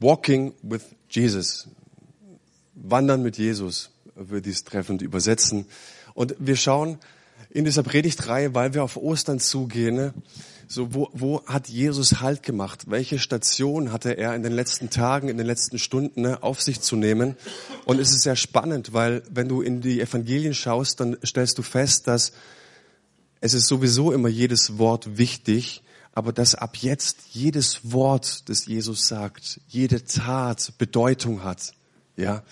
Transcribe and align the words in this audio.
Walking 0.00 0.54
with 0.62 0.82
Jesus. 1.08 1.68
Wandern 2.74 3.22
mit 3.22 3.38
Jesus 3.38 3.90
würde 4.14 4.50
ich 4.50 4.56
es 4.56 4.64
treffend 4.64 5.02
übersetzen. 5.02 5.66
Und 6.14 6.34
wir 6.38 6.56
schauen 6.56 6.98
in 7.50 7.64
dieser 7.64 7.82
Predigtreihe, 7.82 8.54
weil 8.54 8.74
wir 8.74 8.82
auf 8.82 8.96
Ostern 8.96 9.38
zugehen, 9.38 10.12
so 10.66 10.94
wo, 10.94 11.10
wo 11.12 11.44
hat 11.46 11.68
Jesus 11.68 12.20
Halt 12.20 12.42
gemacht? 12.42 12.90
Welche 12.90 13.18
Station 13.18 13.92
hatte 13.92 14.16
er 14.16 14.34
in 14.34 14.42
den 14.42 14.52
letzten 14.52 14.90
Tagen, 14.90 15.28
in 15.28 15.38
den 15.38 15.46
letzten 15.46 15.78
Stunden 15.78 16.22
ne, 16.22 16.42
auf 16.42 16.62
sich 16.62 16.80
zu 16.80 16.96
nehmen? 16.96 17.36
Und 17.84 18.00
es 18.00 18.10
ist 18.10 18.22
sehr 18.22 18.36
spannend, 18.36 18.92
weil 18.92 19.22
wenn 19.30 19.48
du 19.48 19.62
in 19.62 19.80
die 19.80 20.00
Evangelien 20.00 20.54
schaust, 20.54 21.00
dann 21.00 21.16
stellst 21.24 21.58
du 21.58 21.62
fest, 21.62 22.08
dass 22.08 22.32
es 23.40 23.54
ist 23.54 23.68
sowieso 23.68 24.10
immer 24.10 24.28
jedes 24.28 24.78
Wort 24.78 25.18
wichtig, 25.18 25.83
aber 26.14 26.32
dass 26.32 26.54
ab 26.54 26.76
jetzt 26.76 27.18
jedes 27.32 27.92
Wort, 27.92 28.48
das 28.48 28.66
Jesus 28.66 29.08
sagt, 29.08 29.60
jede 29.68 30.04
Tat 30.04 30.74
Bedeutung 30.78 31.42
hat. 31.42 31.72
Ja. 32.16 32.44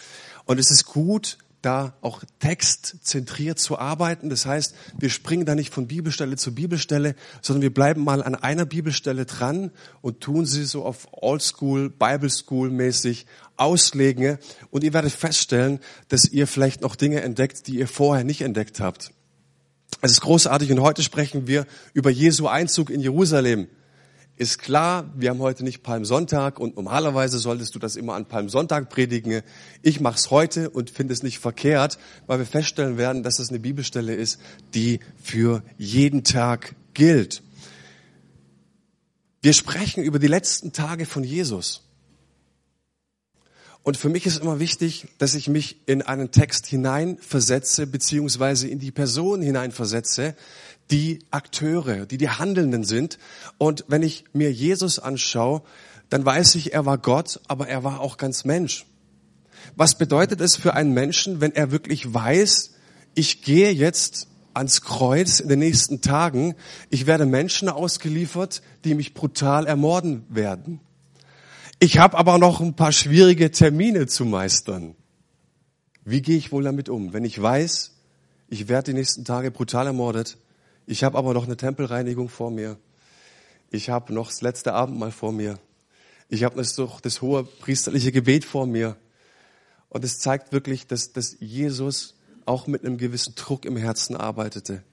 Und 0.45 0.59
es 0.59 0.71
ist 0.71 0.85
gut, 0.87 1.39
da 1.63 1.95
auch 2.01 2.25
textzentriert 2.41 3.61
zu 3.61 3.79
arbeiten. 3.79 4.29
Das 4.29 4.47
heißt, 4.47 4.75
wir 4.99 5.11
springen 5.11 5.47
da 5.47 5.55
nicht 5.55 5.73
von 5.73 5.87
Bibelstelle 5.87 6.37
zu 6.37 6.55
Bibelstelle, 6.55 7.15
sondern 7.41 7.63
wir 7.63 7.73
bleiben 7.73 8.03
mal 8.03 8.23
an 8.23 8.35
einer 8.35 8.67
Bibelstelle 8.67 9.27
dran 9.27 9.71
und 10.01 10.21
tun 10.21 10.45
sie 10.45 10.65
so 10.65 10.85
auf 10.85 11.07
Oldschool, 11.13 11.89
Bible 11.89 12.31
School 12.31 12.71
mäßig 12.71 13.27
auslegen. 13.57 14.39
Und 14.71 14.83
ihr 14.83 14.93
werdet 14.93 15.13
feststellen, 15.13 15.79
dass 16.09 16.25
ihr 16.25 16.49
vielleicht 16.49 16.81
noch 16.81 16.97
Dinge 16.97 17.23
entdeckt, 17.23 17.69
die 17.69 17.79
ihr 17.79 17.89
vorher 17.89 18.25
nicht 18.25 18.43
entdeckt 18.43 18.81
habt. 18.81 19.13
Es 20.01 20.13
ist 20.13 20.21
großartig 20.23 20.71
und 20.73 20.81
heute 20.81 21.03
sprechen 21.03 21.47
wir 21.47 21.67
über 21.93 22.11
Jesu 22.11 22.49
Einzug 22.49 22.91
in 22.91 23.01
Jerusalem 23.01 23.69
ist 24.37 24.59
klar, 24.59 25.13
wir 25.15 25.31
haben 25.31 25.41
heute 25.41 25.63
nicht 25.63 25.83
Palmsonntag 25.83 26.59
und 26.59 26.77
normalerweise 26.77 27.39
solltest 27.39 27.75
du 27.75 27.79
das 27.79 27.97
immer 27.97 28.15
an 28.15 28.27
Palmsonntag 28.27 28.89
predigen. 28.89 29.43
Ich 29.83 30.01
mache 30.01 30.17
es 30.17 30.31
heute 30.31 30.71
und 30.71 30.91
finde 30.91 31.13
es 31.13 31.23
nicht 31.23 31.39
verkehrt, 31.39 31.99
weil 32.27 32.39
wir 32.39 32.47
feststellen 32.47 32.97
werden, 32.97 33.23
dass 33.23 33.39
es 33.39 33.51
eine 33.51 33.61
Bibelstelle 33.61 34.15
ist, 34.15 34.41
die 34.75 35.01
für 35.23 35.63
jeden 35.77 36.25
Tag 36.25 36.75
gilt. 36.95 37.43
Wir 39.43 39.53
sprechen 39.53 40.03
über 40.03 40.19
die 40.19 40.29
letzten 40.29 40.73
Tage 40.73 41.05
von 41.05 41.25
Jesus. 41.25 41.83
Und 43.83 43.97
für 43.97 44.09
mich 44.09 44.27
ist 44.27 44.41
immer 44.41 44.61
wichtig, 44.61 45.09
dass 45.19 45.35
ich 45.35 45.49
mich 45.49 45.81
in 45.87 46.03
einen 46.03 46.31
Text 46.31 46.67
hineinversetze, 46.67 47.87
beziehungsweise 47.87 48.69
in 48.69 48.79
die 48.79 48.93
Person 48.93 49.43
hineinversetze, 49.43 50.37
die 50.91 51.21
Akteure, 51.31 52.07
die 52.07 52.19
die 52.19 52.29
Handelnden 52.29 52.85
sind. 52.85 53.19
Und 53.59 53.85
wenn 53.89 54.03
ich 54.03 54.25
mir 54.33 54.53
Jesus 54.53 54.99
anschaue, 54.99 55.63
dann 56.11 56.25
weiß 56.25 56.55
ich, 56.57 56.75
er 56.75 56.87
war 56.87 56.99
Gott, 56.99 57.41
aber 57.49 57.69
er 57.69 57.83
war 57.83 58.01
auch 58.01 58.19
ganz 58.19 58.45
Mensch. 58.45 58.87
Was 59.77 59.97
bedeutet 59.97 60.41
es 60.41 60.57
für 60.57 60.75
einen 60.75 60.93
Menschen, 60.93 61.41
wenn 61.41 61.53
er 61.53 61.71
wirklich 61.71 62.13
weiß, 62.13 62.73
ich 63.15 63.43
gehe 63.43 63.71
jetzt 63.71 64.29
ans 64.55 64.83
Kreuz 64.83 65.41
in 65.41 65.49
den 65.49 65.61
nächsten 65.61 66.01
Tagen, 66.03 66.55
ich 66.91 67.07
werde 67.07 67.27
Menschen 67.27 67.69
ausgeliefert, 67.69 68.63
die 68.85 68.95
mich 68.95 69.15
brutal 69.15 69.67
ermorden 69.67 70.25
werden. 70.29 70.81
Ich 71.83 71.99
habe 71.99 72.17
aber 72.17 72.39
noch 72.39 72.61
ein 72.61 72.77
paar 72.77 72.93
schwierige 72.93 73.51
Termine 73.51 74.07
zu 74.07 74.25
meistern. 74.25 74.95
Wie 76.05 76.23
gehe 76.23 76.37
ich 76.37 76.53
wohl 76.53 76.63
damit 76.63 76.89
um, 76.89 77.13
wenn 77.13 77.25
ich 77.25 77.43
weiß, 77.43 77.91
ich 78.47 78.69
werde 78.69 78.93
die 78.93 78.97
nächsten 78.97 79.25
Tage 79.25 79.51
brutal 79.51 79.89
ermordet 79.89 80.39
ich 80.87 81.03
habe 81.03 81.19
aber 81.19 81.35
noch 81.35 81.45
eine 81.45 81.57
Tempelreinigung 81.57 82.29
vor 82.29 82.53
mir. 82.53 82.79
Ich 83.73 83.91
habe 83.91 84.15
noch 84.15 84.29
das 84.29 84.43
letzte 84.43 84.75
Abendmahl 84.75 85.11
vor 85.11 85.33
mir. 85.33 85.59
Ich 86.29 86.45
habe 86.45 86.55
das, 86.55 86.81
das 87.03 87.21
hohe 87.21 87.43
priesterliche 87.43 88.13
Gebet 88.13 88.45
vor 88.45 88.67
mir. 88.69 88.97
Und 89.89 90.05
es 90.05 90.21
zeigt 90.21 90.53
wirklich, 90.53 90.87
dass, 90.87 91.13
dass 91.13 91.37
Jesus 91.41 92.15
auch 92.47 92.69
mit 92.69 92.85
einem 92.85 92.97
gewissen 92.97 93.35
Druck 93.35 93.65
im 93.65 93.77
Herzen 93.77 94.17
arbeitete. 94.17 94.85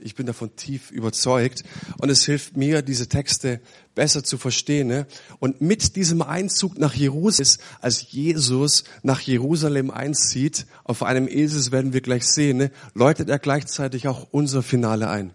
Ich 0.00 0.14
bin 0.14 0.26
davon 0.26 0.54
tief 0.56 0.90
überzeugt. 0.90 1.64
Und 1.98 2.10
es 2.10 2.24
hilft 2.24 2.56
mir, 2.56 2.82
diese 2.82 3.08
Texte 3.08 3.60
besser 3.94 4.22
zu 4.22 4.36
verstehen. 4.36 4.88
Ne? 4.88 5.06
Und 5.38 5.60
mit 5.60 5.96
diesem 5.96 6.22
Einzug 6.22 6.78
nach 6.78 6.94
Jerusalem, 6.94 7.62
als 7.80 8.12
Jesus 8.12 8.84
nach 9.02 9.20
Jerusalem 9.20 9.90
einzieht, 9.90 10.66
auf 10.84 11.02
einem 11.02 11.28
Esel 11.28 11.72
werden 11.72 11.92
wir 11.92 12.02
gleich 12.02 12.26
sehen, 12.26 12.58
ne? 12.58 12.70
läutet 12.94 13.30
er 13.30 13.38
gleichzeitig 13.38 14.06
auch 14.06 14.28
unser 14.30 14.62
Finale 14.62 15.08
ein. 15.08 15.32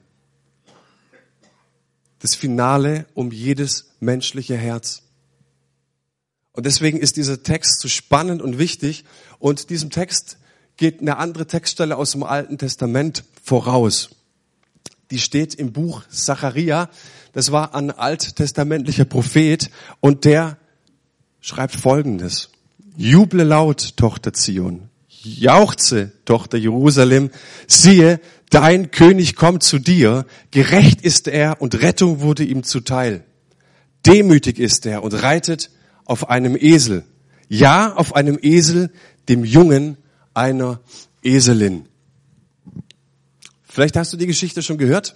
Das 2.19 2.35
Finale 2.35 3.07
um 3.15 3.31
jedes 3.31 3.93
menschliche 3.99 4.55
Herz. 4.55 5.01
Und 6.53 6.67
deswegen 6.67 6.99
ist 6.99 7.17
dieser 7.17 7.41
Text 7.41 7.81
so 7.81 7.87
spannend 7.87 8.43
und 8.43 8.59
wichtig. 8.59 9.05
Und 9.39 9.71
diesem 9.71 9.89
Text 9.89 10.37
geht 10.77 11.01
eine 11.01 11.17
andere 11.17 11.47
Textstelle 11.47 11.97
aus 11.97 12.11
dem 12.11 12.23
Alten 12.23 12.59
Testament 12.59 13.23
voraus 13.41 14.11
die 15.11 15.19
steht 15.19 15.53
im 15.53 15.73
Buch 15.73 16.03
Zacharia. 16.09 16.89
Das 17.33 17.51
war 17.51 17.75
ein 17.75 17.91
alttestamentlicher 17.91 19.05
Prophet 19.05 19.69
und 19.99 20.25
der 20.25 20.57
schreibt 21.41 21.75
Folgendes. 21.75 22.49
Juble 22.97 23.43
laut, 23.43 23.97
Tochter 23.97 24.33
Zion. 24.33 24.89
Jauchze, 25.23 26.11
Tochter 26.25 26.57
Jerusalem. 26.57 27.29
Siehe, 27.67 28.19
dein 28.49 28.91
König 28.91 29.35
kommt 29.35 29.63
zu 29.63 29.79
dir. 29.79 30.25
Gerecht 30.51 31.01
ist 31.01 31.27
er 31.27 31.61
und 31.61 31.81
Rettung 31.81 32.21
wurde 32.21 32.43
ihm 32.43 32.63
zuteil. 32.63 33.23
Demütig 34.05 34.59
ist 34.59 34.85
er 34.85 35.03
und 35.03 35.13
reitet 35.13 35.69
auf 36.05 36.29
einem 36.29 36.57
Esel. 36.59 37.03
Ja, 37.49 37.93
auf 37.93 38.15
einem 38.15 38.39
Esel, 38.41 38.91
dem 39.29 39.43
Jungen 39.43 39.97
einer 40.33 40.79
Eselin. 41.21 41.87
Vielleicht 43.71 43.95
hast 43.95 44.11
du 44.11 44.17
die 44.17 44.27
Geschichte 44.27 44.61
schon 44.61 44.77
gehört. 44.77 45.15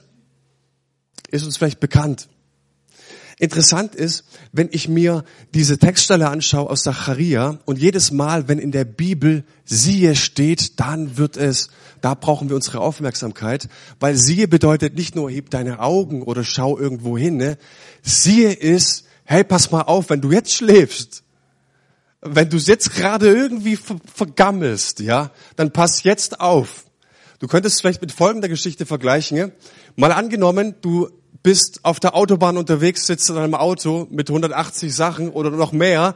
Ist 1.30 1.44
uns 1.44 1.58
vielleicht 1.58 1.82
bekannt. 1.82 2.30
Interessant 3.38 3.96
ist, 3.96 4.24
wenn 4.54 4.70
ich 4.72 4.88
mir 4.88 5.26
diese 5.54 5.78
Textstelle 5.78 6.30
anschaue 6.30 6.70
aus 6.70 6.84
Zacharia 6.84 7.60
und 7.66 7.78
jedes 7.78 8.12
Mal, 8.12 8.48
wenn 8.48 8.60
in 8.60 8.72
der 8.72 8.86
Bibel 8.86 9.44
siehe 9.66 10.16
steht, 10.16 10.80
dann 10.80 11.18
wird 11.18 11.36
es, 11.36 11.70
da 12.00 12.14
brauchen 12.14 12.48
wir 12.48 12.56
unsere 12.56 12.80
Aufmerksamkeit, 12.80 13.68
weil 14.00 14.16
siehe 14.16 14.48
bedeutet 14.48 14.96
nicht 14.96 15.16
nur 15.16 15.30
heb 15.30 15.50
deine 15.50 15.82
Augen 15.82 16.24
oder 16.24 16.46
schau 16.46 16.78
irgendwo 16.80 17.18
hin, 17.18 17.36
ne? 17.36 17.58
siehe 18.04 18.54
ist, 18.54 19.04
hey, 19.26 19.44
pass 19.44 19.70
mal 19.70 19.82
auf, 19.82 20.10
wenn 20.10 20.22
du 20.22 20.32
jetzt 20.32 20.54
schläfst, 20.54 21.24
wenn 22.22 22.50
du 22.50 22.56
jetzt 22.56 22.96
gerade 22.96 23.28
irgendwie 23.36 23.76
vergammelst, 23.76 25.02
ja, 25.02 25.32
dann 25.58 25.74
pass 25.74 26.04
jetzt 26.04 26.40
auf. 26.40 26.85
Du 27.46 27.50
könntest 27.50 27.80
vielleicht 27.80 28.02
mit 28.02 28.12
folgender 28.12 28.50
Geschichte 28.50 28.88
vergleichen. 28.88 29.52
Mal 29.96 30.12
angenommen, 30.12 30.74
du 30.82 31.12
bist 31.44 31.86
auf 31.86 32.00
der 32.00 32.16
Autobahn 32.16 32.58
unterwegs, 32.58 33.06
sitzt 33.06 33.30
in 33.30 33.38
einem 33.38 33.54
Auto 33.54 34.08
mit 34.10 34.32
180 34.32 34.92
Sachen 34.92 35.30
oder 35.30 35.52
noch 35.52 35.72
mehr 35.72 36.16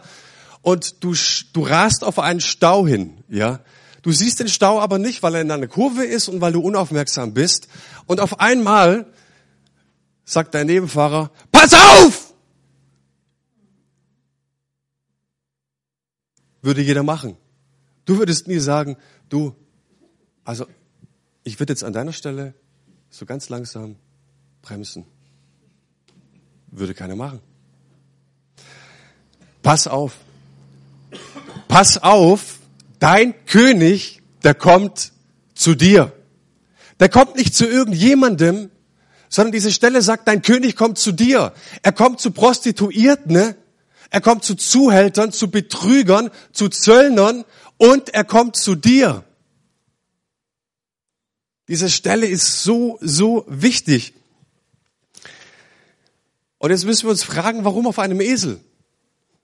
und 0.64 1.04
du, 1.04 1.14
du 1.54 1.62
rast 1.62 2.04
auf 2.04 2.18
einen 2.18 2.42
Stau 2.42 2.88
hin, 2.88 3.24
ja. 3.30 3.60
Du 4.02 4.12
siehst 4.12 4.40
den 4.40 4.48
Stau 4.48 4.80
aber 4.80 4.98
nicht, 4.98 5.22
weil 5.22 5.36
er 5.36 5.42
in 5.42 5.52
einer 5.52 5.68
Kurve 5.68 6.04
ist 6.04 6.30
und 6.30 6.42
weil 6.42 6.52
du 6.52 6.62
unaufmerksam 6.62 7.36
bist. 7.36 7.68
Und 8.08 8.20
auf 8.22 8.40
einmal 8.40 9.06
sagt 10.26 10.56
dein 10.56 10.66
Nebenfahrer, 10.66 11.30
pass 11.52 11.76
auf! 11.76 12.34
Würde 16.64 16.82
jeder 16.82 17.04
machen. 17.04 17.38
Du 18.06 18.18
würdest 18.18 18.48
nie 18.48 18.58
sagen, 18.58 18.98
du, 19.30 19.54
also 20.44 20.66
ich 21.50 21.60
würde 21.60 21.74
jetzt 21.74 21.84
an 21.84 21.94
deiner 21.94 22.14
Stelle 22.14 22.54
so 23.10 23.26
ganz 23.26 23.50
langsam 23.50 23.96
bremsen. 24.62 25.04
Würde 26.68 26.94
keiner 26.94 27.16
machen. 27.16 27.40
Pass 29.64 29.88
auf. 29.88 30.14
Pass 31.68 32.04
auf, 32.04 32.60
dein 33.00 33.34
König, 33.48 34.22
der 34.44 34.54
kommt 34.54 35.12
zu 35.56 35.74
dir. 35.74 36.14
Der 37.00 37.10
kommt 37.10 37.36
nicht 37.36 37.56
zu 37.56 37.66
irgendjemandem, 37.66 38.70
sondern 39.28 39.52
diese 39.52 39.72
Stelle 39.72 40.04
sagt, 40.04 40.28
dein 40.28 40.44
König 40.44 40.76
kommt 40.76 41.00
zu 41.00 41.12
dir. 41.12 41.54
Er 41.82 41.94
kommt 41.94 42.20
zu 42.20 42.30
Prostituierten, 42.30 43.34
ne? 43.34 43.56
er 44.12 44.22
kommt 44.22 44.44
zu 44.44 44.54
Zuhältern, 44.54 45.32
zu 45.32 45.50
Betrügern, 45.50 46.30
zu 46.52 46.70
Zöllnern 46.70 47.44
und 47.78 48.10
er 48.10 48.24
kommt 48.24 48.56
zu 48.56 48.76
dir. 48.76 49.24
Diese 51.70 51.88
Stelle 51.88 52.26
ist 52.26 52.64
so, 52.64 52.98
so 53.00 53.46
wichtig. 53.48 54.14
Und 56.58 56.72
jetzt 56.72 56.84
müssen 56.84 57.04
wir 57.04 57.12
uns 57.12 57.24
fragen, 57.24 57.64
warum 57.64 57.88
auf 57.88 58.00
einem 58.00 58.20
Esel? 58.20 58.60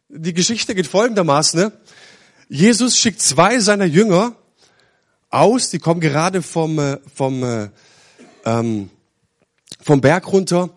Die 0.09 0.33
Geschichte 0.33 0.75
geht 0.75 0.87
folgendermaßen. 0.87 1.59
Ne? 1.59 1.71
Jesus 2.49 2.97
schickt 2.97 3.21
zwei 3.21 3.59
seiner 3.59 3.85
Jünger 3.85 4.35
aus, 5.29 5.69
die 5.69 5.79
kommen 5.79 6.01
gerade 6.01 6.41
vom, 6.41 6.79
äh, 6.79 6.97
vom, 7.13 7.43
äh, 7.43 7.69
ähm, 8.43 8.89
vom 9.81 10.01
Berg 10.01 10.27
runter 10.31 10.75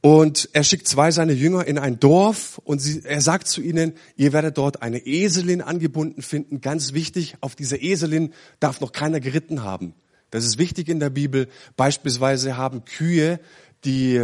Und 0.00 0.48
er 0.52 0.64
schickt 0.64 0.88
zwei 0.88 1.10
seiner 1.10 1.32
Jünger 1.32 1.64
in 1.66 1.78
ein 1.78 2.00
Dorf 2.00 2.58
und 2.64 2.80
sie, 2.80 3.02
er 3.04 3.20
sagt 3.20 3.48
zu 3.48 3.60
ihnen, 3.60 3.94
ihr 4.16 4.32
werdet 4.32 4.58
dort 4.58 4.82
eine 4.82 4.98
Eselin 5.06 5.60
angebunden 5.60 6.22
finden. 6.22 6.60
Ganz 6.60 6.92
wichtig, 6.92 7.36
auf 7.40 7.56
dieser 7.56 7.82
Eselin 7.82 8.32
darf 8.60 8.80
noch 8.80 8.92
keiner 8.92 9.20
geritten 9.20 9.62
haben. 9.62 9.94
Das 10.30 10.44
ist 10.44 10.58
wichtig 10.58 10.88
in 10.88 11.00
der 11.00 11.10
Bibel. 11.10 11.48
Beispielsweise 11.76 12.56
haben 12.56 12.84
Kühe 12.84 13.40
die, 13.84 14.16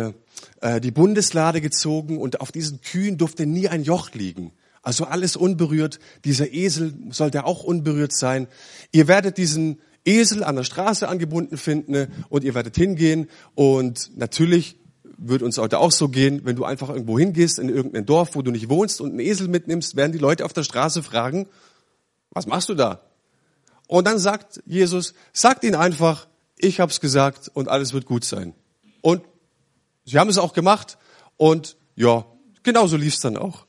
äh, 0.60 0.80
die 0.80 0.90
Bundeslade 0.90 1.60
gezogen 1.60 2.18
und 2.18 2.40
auf 2.40 2.52
diesen 2.52 2.80
Kühen 2.80 3.18
durfte 3.18 3.46
nie 3.46 3.68
ein 3.68 3.84
Joch 3.84 4.12
liegen. 4.12 4.52
Also 4.82 5.04
alles 5.04 5.36
unberührt. 5.36 5.98
Dieser 6.24 6.52
Esel 6.52 6.94
sollte 7.10 7.44
auch 7.44 7.64
unberührt 7.64 8.12
sein. 8.12 8.48
Ihr 8.92 9.08
werdet 9.08 9.38
diesen 9.38 9.80
Esel 10.04 10.44
an 10.44 10.56
der 10.56 10.64
Straße 10.64 11.08
angebunden 11.08 11.56
finden 11.56 11.92
ne? 11.92 12.08
und 12.28 12.44
ihr 12.44 12.54
werdet 12.54 12.76
hingehen 12.76 13.28
und 13.54 14.10
natürlich 14.16 14.76
wird 15.16 15.42
uns 15.42 15.56
heute 15.56 15.78
auch 15.78 15.92
so 15.92 16.08
gehen, 16.08 16.42
wenn 16.44 16.56
du 16.56 16.64
einfach 16.64 16.90
irgendwo 16.90 17.18
hingehst 17.18 17.58
in 17.58 17.70
irgendein 17.70 18.04
Dorf, 18.04 18.34
wo 18.34 18.42
du 18.42 18.50
nicht 18.50 18.68
wohnst 18.68 19.00
und 19.00 19.10
einen 19.10 19.20
Esel 19.20 19.48
mitnimmst, 19.48 19.96
werden 19.96 20.12
die 20.12 20.18
Leute 20.18 20.44
auf 20.44 20.52
der 20.52 20.64
Straße 20.64 21.02
fragen, 21.02 21.46
was 22.30 22.46
machst 22.46 22.68
du 22.68 22.74
da? 22.74 23.00
Und 23.94 24.08
dann 24.08 24.18
sagt 24.18 24.60
Jesus, 24.66 25.14
sagt 25.32 25.62
ihnen 25.62 25.76
einfach, 25.76 26.26
ich 26.58 26.80
hab's 26.80 26.98
gesagt 26.98 27.48
und 27.54 27.68
alles 27.68 27.92
wird 27.92 28.06
gut 28.06 28.24
sein. 28.24 28.52
Und 29.02 29.22
sie 30.04 30.18
haben 30.18 30.28
es 30.28 30.36
auch 30.36 30.52
gemacht 30.52 30.98
und 31.36 31.76
ja, 31.94 32.26
genauso 32.64 32.96
lief's 32.96 33.20
dann 33.20 33.36
auch. 33.36 33.66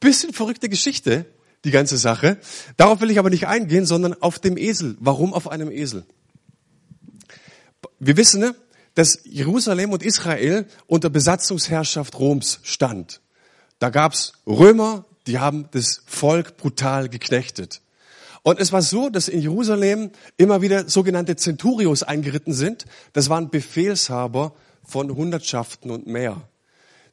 Bisschen 0.00 0.32
verrückte 0.32 0.70
Geschichte, 0.70 1.26
die 1.66 1.70
ganze 1.70 1.98
Sache. 1.98 2.38
Darauf 2.78 3.02
will 3.02 3.10
ich 3.10 3.18
aber 3.18 3.28
nicht 3.28 3.46
eingehen, 3.46 3.84
sondern 3.84 4.14
auf 4.22 4.38
dem 4.38 4.56
Esel. 4.56 4.96
Warum 5.00 5.34
auf 5.34 5.48
einem 5.48 5.70
Esel? 5.70 6.06
Wir 7.98 8.16
wissen, 8.16 8.40
ne, 8.40 8.54
dass 8.94 9.20
Jerusalem 9.24 9.92
und 9.92 10.02
Israel 10.02 10.66
unter 10.86 11.10
Besatzungsherrschaft 11.10 12.18
Roms 12.18 12.60
stand. 12.62 13.20
Da 13.80 13.90
gab's 13.90 14.32
Römer, 14.46 15.04
die 15.26 15.38
haben 15.38 15.68
das 15.72 16.00
Volk 16.06 16.56
brutal 16.56 17.10
geknechtet. 17.10 17.82
Und 18.48 18.60
es 18.60 18.72
war 18.72 18.80
so, 18.80 19.10
dass 19.10 19.28
in 19.28 19.42
Jerusalem 19.42 20.10
immer 20.38 20.62
wieder 20.62 20.88
sogenannte 20.88 21.36
Centurios 21.36 22.02
eingeritten 22.02 22.54
sind. 22.54 22.86
Das 23.12 23.28
waren 23.28 23.50
Befehlshaber 23.50 24.54
von 24.82 25.14
Hundertschaften 25.14 25.90
und 25.90 26.06
mehr. 26.06 26.48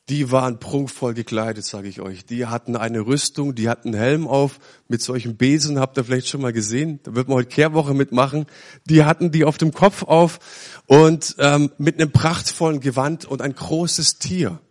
Die 0.07 0.31
waren 0.31 0.61
prunkvoll 0.61 1.13
gekleidet, 1.13 1.65
sage 1.65 1.89
ich 1.89 1.99
euch. 1.99 2.25
Die 2.25 2.45
hatten 2.45 2.77
eine 2.77 3.01
Rüstung, 3.01 3.53
die 3.53 3.67
hatten 3.67 3.89
einen 3.89 3.97
Helm 3.97 4.27
auf 4.29 4.59
mit 4.87 5.01
solchen 5.01 5.35
Besen, 5.35 5.77
habt 5.77 5.97
ihr 5.97 6.05
vielleicht 6.05 6.29
schon 6.29 6.39
mal 6.39 6.53
gesehen. 6.53 7.01
Da 7.03 7.15
wird 7.15 7.27
man 7.27 7.39
heute 7.39 7.49
Kehrwoche 7.49 7.93
mitmachen. 7.93 8.45
Die 8.85 9.03
hatten 9.03 9.29
die 9.29 9.43
auf 9.43 9.57
dem 9.57 9.73
Kopf 9.73 10.03
auf 10.03 10.39
und 10.87 11.35
ähm, 11.39 11.69
mit 11.77 11.99
einem 11.99 12.13
prachtvollen 12.13 12.79
Gewand 12.79 13.25
und 13.25 13.41
ein 13.41 13.55
großes 13.55 14.19
Tier. 14.19 14.61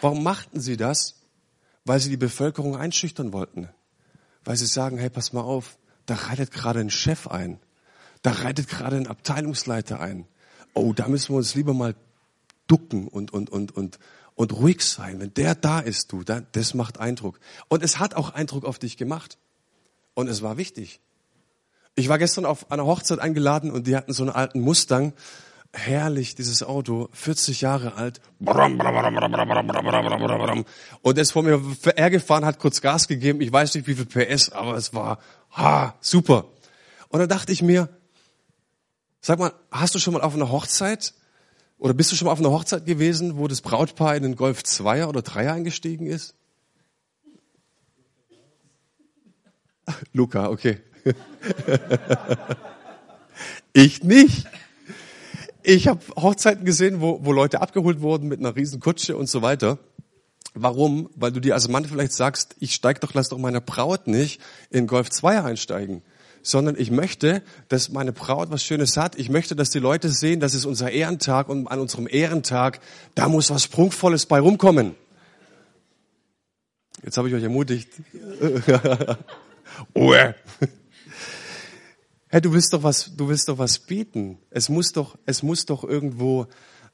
Warum 0.00 0.24
machten 0.24 0.60
sie 0.60 0.76
das? 0.76 1.20
Weil 1.84 2.00
sie 2.00 2.10
die 2.10 2.16
Bevölkerung 2.16 2.74
einschüchtern 2.76 3.32
wollten. 3.32 3.68
Weil 4.42 4.56
sie 4.56 4.66
sagen, 4.66 4.98
hey, 4.98 5.08
pass 5.08 5.32
mal 5.32 5.42
auf, 5.42 5.78
da 6.06 6.14
reitet 6.14 6.50
gerade 6.50 6.80
ein 6.80 6.90
Chef 6.90 7.26
ein. 7.26 7.58
Da 8.22 8.32
reitet 8.32 8.68
gerade 8.68 8.96
ein 8.96 9.06
Abteilungsleiter 9.06 10.00
ein. 10.00 10.26
Oh, 10.72 10.92
da 10.92 11.08
müssen 11.08 11.32
wir 11.32 11.36
uns 11.36 11.54
lieber 11.54 11.74
mal 11.74 11.94
ducken 12.66 13.08
und, 13.08 13.32
und, 13.32 13.50
und, 13.50 13.76
und, 13.76 13.98
und 14.34 14.52
ruhig 14.52 14.82
sein. 14.82 15.20
Wenn 15.20 15.34
der 15.34 15.54
da 15.54 15.80
ist, 15.80 16.12
du, 16.12 16.22
das 16.24 16.74
macht 16.74 16.98
Eindruck. 16.98 17.38
Und 17.68 17.82
es 17.82 17.98
hat 17.98 18.14
auch 18.14 18.30
Eindruck 18.30 18.64
auf 18.64 18.78
dich 18.78 18.96
gemacht. 18.96 19.38
Und 20.14 20.28
es 20.28 20.42
war 20.42 20.56
wichtig. 20.56 21.00
Ich 21.96 22.08
war 22.08 22.18
gestern 22.18 22.44
auf 22.44 22.70
einer 22.72 22.86
Hochzeit 22.86 23.18
eingeladen 23.20 23.70
und 23.70 23.86
die 23.86 23.96
hatten 23.96 24.12
so 24.12 24.22
einen 24.24 24.32
alten 24.32 24.60
Mustang. 24.60 25.12
Herrlich, 25.72 26.36
dieses 26.36 26.62
Auto, 26.62 27.08
40 27.12 27.60
Jahre 27.60 27.94
alt. 27.94 28.20
Und 31.02 31.18
er 31.18 31.22
ist 31.22 31.32
vor 31.32 31.42
mir 31.42 31.60
hergefahren, 31.96 32.44
hat 32.44 32.60
kurz 32.60 32.80
Gas 32.80 33.08
gegeben. 33.08 33.40
Ich 33.40 33.52
weiß 33.52 33.74
nicht, 33.74 33.88
wie 33.88 33.94
viel 33.94 34.06
PS, 34.06 34.50
aber 34.50 34.76
es 34.76 34.94
war 34.94 35.18
Ha, 35.54 35.94
super. 36.00 36.46
Und 37.08 37.20
da 37.20 37.26
dachte 37.26 37.52
ich 37.52 37.62
mir, 37.62 37.88
sag 39.20 39.38
mal, 39.38 39.52
hast 39.70 39.94
du 39.94 39.98
schon 39.98 40.14
mal 40.14 40.22
auf 40.22 40.34
einer 40.34 40.50
Hochzeit 40.50 41.14
oder 41.78 41.94
bist 41.94 42.10
du 42.12 42.16
schon 42.16 42.26
mal 42.26 42.32
auf 42.32 42.40
einer 42.40 42.50
Hochzeit 42.50 42.86
gewesen, 42.86 43.36
wo 43.36 43.46
das 43.48 43.60
Brautpaar 43.60 44.16
in 44.16 44.22
den 44.22 44.36
Golf 44.36 44.60
2er 44.60 45.06
oder 45.06 45.20
3er 45.20 45.52
eingestiegen 45.52 46.06
ist? 46.06 46.34
Luca, 50.12 50.48
okay. 50.48 50.80
ich 53.72 54.02
nicht. 54.02 54.46
Ich 55.62 55.88
habe 55.88 56.00
Hochzeiten 56.16 56.64
gesehen, 56.64 57.00
wo, 57.00 57.24
wo 57.24 57.32
Leute 57.32 57.60
abgeholt 57.60 58.00
wurden 58.00 58.28
mit 58.28 58.40
einer 58.40 58.56
riesen 58.56 58.80
Kutsche 58.80 59.16
und 59.16 59.28
so 59.28 59.42
weiter. 59.42 59.78
Warum? 60.54 61.10
Weil 61.16 61.32
du 61.32 61.40
dir 61.40 61.54
als 61.54 61.68
Mann 61.68 61.84
vielleicht 61.84 62.12
sagst, 62.12 62.54
ich 62.60 62.74
steig 62.74 63.00
doch, 63.00 63.12
lass 63.12 63.28
doch 63.28 63.38
meine 63.38 63.60
Braut 63.60 64.06
nicht 64.06 64.40
in 64.70 64.86
Golf 64.86 65.10
2 65.10 65.42
einsteigen. 65.42 66.02
Sondern 66.42 66.76
ich 66.78 66.92
möchte, 66.92 67.42
dass 67.68 67.88
meine 67.88 68.12
Braut 68.12 68.50
was 68.50 68.62
Schönes 68.62 68.96
hat. 68.96 69.16
Ich 69.16 69.30
möchte, 69.30 69.56
dass 69.56 69.70
die 69.70 69.80
Leute 69.80 70.08
sehen, 70.10 70.38
das 70.38 70.54
ist 70.54 70.64
unser 70.64 70.92
Ehrentag 70.92 71.48
und 71.48 71.66
an 71.66 71.80
unserem 71.80 72.06
Ehrentag, 72.08 72.80
da 73.16 73.28
muss 73.28 73.50
was 73.50 73.66
Prunkvolles 73.66 74.26
bei 74.26 74.38
rumkommen. 74.38 74.94
Jetzt 77.02 77.16
habe 77.16 77.28
ich 77.28 77.34
euch 77.34 77.42
ermutigt. 77.42 77.88
oh. 79.94 80.14
Hey, 82.28 82.40
du 82.40 82.52
willst 82.52 82.72
doch 82.72 82.82
was, 82.82 83.16
du 83.16 83.28
willst 83.28 83.48
doch 83.48 83.58
was 83.58 83.80
bieten. 83.80 84.38
Es 84.50 84.68
muss 84.68 84.92
doch, 84.92 85.18
es 85.26 85.42
muss 85.42 85.66
doch 85.66 85.82
irgendwo 85.82 86.46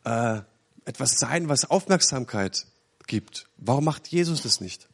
äh, 0.04 0.40
etwas 0.84 1.18
sein, 1.18 1.48
was 1.48 1.70
Aufmerksamkeit 1.70 2.66
gibt. 3.10 3.48
Warum 3.58 3.84
macht 3.84 4.06
Jesus 4.08 4.42
das 4.42 4.60
nicht? 4.60 4.88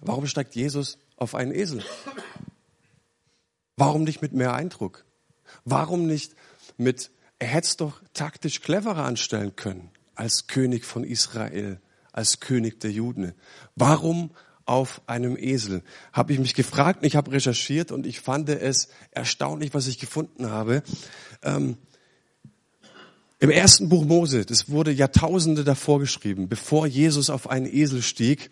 Warum 0.00 0.26
steigt 0.26 0.56
Jesus 0.56 0.98
auf 1.16 1.34
einen 1.36 1.52
Esel? 1.52 1.82
Warum 3.76 4.02
nicht 4.02 4.20
mit 4.20 4.32
mehr 4.32 4.54
Eindruck? 4.54 5.04
Warum 5.64 6.06
nicht 6.06 6.34
mit, 6.76 7.12
er 7.38 7.46
hätte 7.46 7.68
es 7.68 7.76
doch 7.76 8.02
taktisch 8.12 8.60
cleverer 8.60 9.04
anstellen 9.04 9.54
können 9.54 9.90
als 10.16 10.48
König 10.48 10.84
von 10.84 11.04
Israel, 11.04 11.80
als 12.12 12.40
König 12.40 12.80
der 12.80 12.90
Juden. 12.90 13.34
Warum 13.76 14.32
auf 14.64 15.00
einem 15.06 15.36
Esel? 15.36 15.84
Habe 16.12 16.32
ich 16.32 16.40
mich 16.40 16.54
gefragt, 16.54 17.04
ich 17.04 17.14
habe 17.14 17.30
recherchiert 17.30 17.92
und 17.92 18.04
ich 18.04 18.20
fand 18.20 18.48
es 18.48 18.88
erstaunlich, 19.12 19.74
was 19.74 19.86
ich 19.86 20.00
gefunden 20.00 20.50
habe. 20.50 20.82
Ähm, 21.42 21.78
im 23.40 23.50
ersten 23.50 23.88
Buch 23.88 24.04
Mose, 24.04 24.44
das 24.44 24.68
wurde 24.68 24.90
Jahrtausende 24.90 25.62
davor 25.62 26.00
geschrieben, 26.00 26.48
bevor 26.48 26.86
Jesus 26.86 27.30
auf 27.30 27.48
einen 27.48 27.66
Esel 27.66 28.02
stieg, 28.02 28.50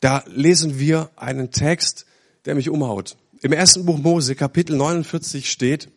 da 0.00 0.24
lesen 0.26 0.78
wir 0.78 1.10
einen 1.16 1.50
Text, 1.50 2.04
der 2.44 2.54
mich 2.54 2.68
umhaut. 2.68 3.16
Im 3.40 3.52
ersten 3.52 3.86
Buch 3.86 3.98
Mose, 3.98 4.34
Kapitel 4.34 4.76
49 4.76 5.50
steht, 5.50 5.88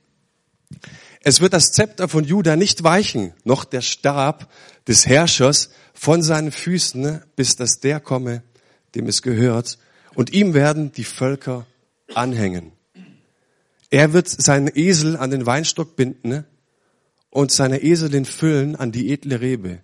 es 1.21 1.41
wird 1.41 1.51
das 1.51 1.73
Zepter 1.73 2.07
von 2.07 2.23
Juda 2.23 2.55
nicht 2.55 2.83
weichen, 2.83 3.33
noch 3.43 3.65
der 3.65 3.81
Stab 3.81 4.49
des 4.87 5.05
Herrschers 5.05 5.69
von 5.93 6.23
seinen 6.23 6.51
Füßen, 6.51 7.21
bis 7.35 7.57
dass 7.57 7.81
der 7.81 7.99
komme, 7.99 8.43
dem 8.95 9.07
es 9.07 9.21
gehört, 9.21 9.77
und 10.15 10.31
ihm 10.31 10.53
werden 10.53 10.93
die 10.93 11.03
Völker 11.03 11.65
anhängen. 12.13 12.71
Er 13.89 14.13
wird 14.13 14.29
seinen 14.29 14.69
Esel 14.73 15.17
an 15.17 15.29
den 15.29 15.45
Weinstock 15.45 15.97
binden 15.97 16.45
und 17.29 17.51
seine 17.51 17.81
Eselin 17.83 18.25
füllen 18.25 18.75
an 18.75 18.91
die 18.91 19.11
edle 19.11 19.41
Rebe. 19.41 19.81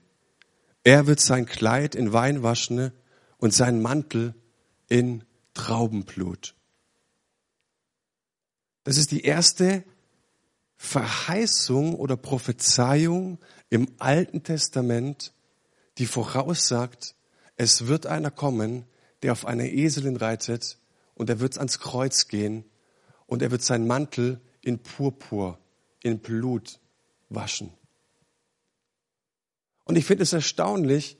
Er 0.84 1.08
wird 1.08 1.20
sein 1.20 1.46
Kleid 1.46 1.96
in 1.96 2.14
Wein 2.14 2.44
waschen 2.44 2.92
und 3.38 3.54
seinen 3.54 3.82
Mantel 3.82 4.36
in 4.88 5.24
Traubenblut. 5.54 6.56
Das 8.84 8.98
ist 8.98 9.12
die 9.12 9.24
erste 9.24 9.84
Verheißung 10.78 11.96
oder 11.96 12.18
Prophezeiung 12.18 13.40
im 13.70 13.88
Alten 13.98 14.44
Testament, 14.44 15.34
die 15.98 16.06
voraussagt, 16.06 17.16
es 17.56 17.88
wird 17.88 18.06
einer 18.06 18.32
kommen, 18.32 18.86
der 19.24 19.32
auf 19.32 19.46
einer 19.46 19.66
Eselin 19.66 20.18
reitet 20.18 20.78
und 21.16 21.30
er 21.30 21.40
wird 21.40 21.58
ans 21.58 21.80
Kreuz 21.80 22.28
gehen 22.28 22.66
und 23.25 23.42
er 23.42 23.50
wird 23.50 23.64
seinen 23.64 23.88
Mantel 23.88 24.42
in 24.62 24.80
Purpur, 24.80 25.58
in 26.04 26.20
Blut 26.20 26.80
waschen. 27.29 27.72
Und 29.86 29.98
ich 29.98 30.05
finde 30.05 30.24
es 30.24 30.34
erstaunlich, 30.34 31.17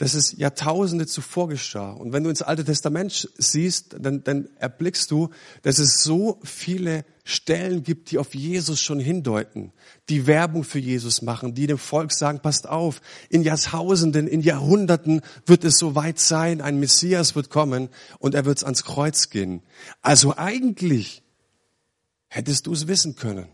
dass 0.00 0.14
es 0.14 0.32
Jahrtausende 0.38 1.06
zuvor 1.06 1.48
geschah. 1.48 1.90
Und 1.90 2.14
wenn 2.14 2.24
du 2.24 2.30
ins 2.30 2.40
Alte 2.40 2.64
Testament 2.64 3.28
siehst, 3.36 3.96
dann, 4.00 4.24
dann 4.24 4.48
erblickst 4.56 5.10
du, 5.10 5.28
dass 5.60 5.78
es 5.78 6.02
so 6.02 6.40
viele 6.42 7.04
Stellen 7.22 7.82
gibt, 7.82 8.10
die 8.10 8.16
auf 8.16 8.34
Jesus 8.34 8.80
schon 8.80 8.98
hindeuten, 8.98 9.74
die 10.08 10.26
Werbung 10.26 10.64
für 10.64 10.78
Jesus 10.78 11.20
machen, 11.20 11.52
die 11.52 11.66
dem 11.66 11.76
Volk 11.76 12.12
sagen, 12.12 12.40
passt 12.40 12.66
auf, 12.66 13.02
in 13.28 13.42
Jahrtausenden, 13.42 14.26
in 14.26 14.40
Jahrhunderten 14.40 15.20
wird 15.44 15.64
es 15.64 15.76
so 15.76 15.94
weit 15.94 16.18
sein, 16.18 16.62
ein 16.62 16.80
Messias 16.80 17.36
wird 17.36 17.50
kommen 17.50 17.90
und 18.18 18.34
er 18.34 18.46
wird 18.46 18.64
ans 18.64 18.84
Kreuz 18.84 19.28
gehen. 19.28 19.62
Also 20.00 20.34
eigentlich 20.34 21.22
hättest 22.28 22.66
du 22.66 22.72
es 22.72 22.88
wissen 22.88 23.16
können. 23.16 23.48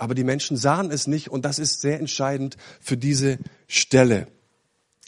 Aber 0.00 0.14
die 0.14 0.24
Menschen 0.24 0.56
sahen 0.56 0.90
es 0.90 1.06
nicht 1.06 1.30
und 1.30 1.44
das 1.44 1.58
ist 1.58 1.82
sehr 1.82 2.00
entscheidend 2.00 2.56
für 2.80 2.96
diese 2.96 3.38
Stelle. 3.68 4.28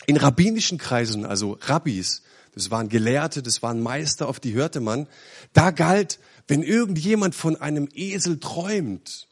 In 0.05 0.19
rabbinischen 0.19 0.77
Kreisen, 0.77 1.25
also 1.25 1.57
Rabbis, 1.63 2.21
das 2.55 2.71
waren 2.71 2.91
Gelehrte, 2.91 3.43
das 3.43 3.63
waren 3.63 3.81
Meister, 3.81 4.29
auf 4.29 4.39
die 4.39 4.53
hörte 4.53 4.81
man, 4.81 5.09
da 5.55 5.71
galt, 5.71 6.19
wenn 6.47 6.63
irgendjemand 6.63 7.35
von 7.35 7.57
einem 7.57 7.89
Esel 7.95 8.39
träumt, 8.39 9.29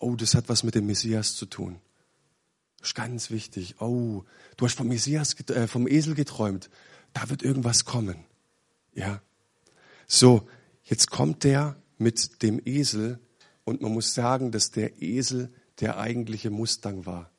oh, 0.00 0.16
das 0.16 0.34
hat 0.34 0.48
was 0.48 0.64
mit 0.64 0.74
dem 0.74 0.86
Messias 0.86 1.36
zu 1.36 1.46
tun. 1.46 1.78
Das 2.80 2.88
ist 2.88 2.94
ganz 2.96 3.30
wichtig. 3.30 3.76
Oh, 3.80 4.24
du 4.56 4.64
hast 4.64 4.74
vom 4.76 4.88
Messias, 4.88 5.36
äh, 5.48 5.68
vom 5.68 5.86
Esel 5.86 6.16
geträumt. 6.16 6.70
Da 7.12 7.30
wird 7.30 7.44
irgendwas 7.44 7.84
kommen. 7.84 8.16
Ja. 8.94 9.22
So, 10.08 10.48
jetzt 10.82 11.08
kommt 11.12 11.44
der 11.44 11.76
mit 11.98 12.42
dem 12.42 12.60
Esel 12.64 13.20
und 13.64 13.80
man 13.80 13.92
muss 13.92 14.14
sagen, 14.14 14.52
dass 14.52 14.70
der 14.70 15.02
Esel 15.02 15.52
der 15.80 15.98
eigentliche 15.98 16.50
Mustang 16.50 17.06
war. 17.06 17.30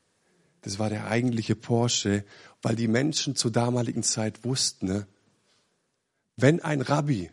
Das 0.61 0.79
war 0.79 0.89
der 0.89 1.07
eigentliche 1.07 1.55
Porsche, 1.55 2.25
weil 2.61 2.75
die 2.75 2.87
Menschen 2.87 3.35
zur 3.35 3.51
damaligen 3.51 4.03
Zeit 4.03 4.43
wussten, 4.43 4.87
ne, 4.87 5.07
wenn 6.37 6.61
ein 6.61 6.81
Rabbi, 6.81 7.31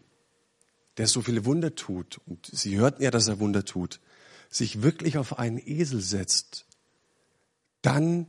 der 0.96 1.06
so 1.06 1.22
viele 1.22 1.44
Wunder 1.44 1.74
tut, 1.74 2.20
und 2.26 2.46
sie 2.46 2.76
hörten 2.76 3.02
ja, 3.02 3.10
dass 3.10 3.28
er 3.28 3.40
Wunder 3.40 3.64
tut, 3.64 4.00
sich 4.50 4.82
wirklich 4.82 5.18
auf 5.18 5.38
einen 5.38 5.58
Esel 5.58 6.00
setzt, 6.00 6.66
dann 7.80 8.26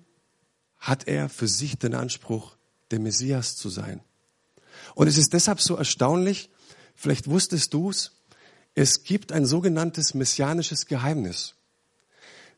hat 0.77 1.07
er 1.07 1.29
für 1.29 1.47
sich 1.47 1.77
den 1.77 1.93
Anspruch, 1.93 2.57
der 2.91 2.99
Messias 2.99 3.55
zu 3.55 3.69
sein. 3.69 4.01
Und 4.95 5.07
es 5.07 5.17
ist 5.17 5.33
deshalb 5.33 5.61
so 5.61 5.75
erstaunlich, 5.75 6.49
vielleicht 6.95 7.29
wusstest 7.29 7.73
du 7.73 7.91
es, 8.75 9.03
gibt 9.03 9.31
ein 9.31 9.45
sogenanntes 9.45 10.13
messianisches 10.13 10.87
Geheimnis. 10.87 11.55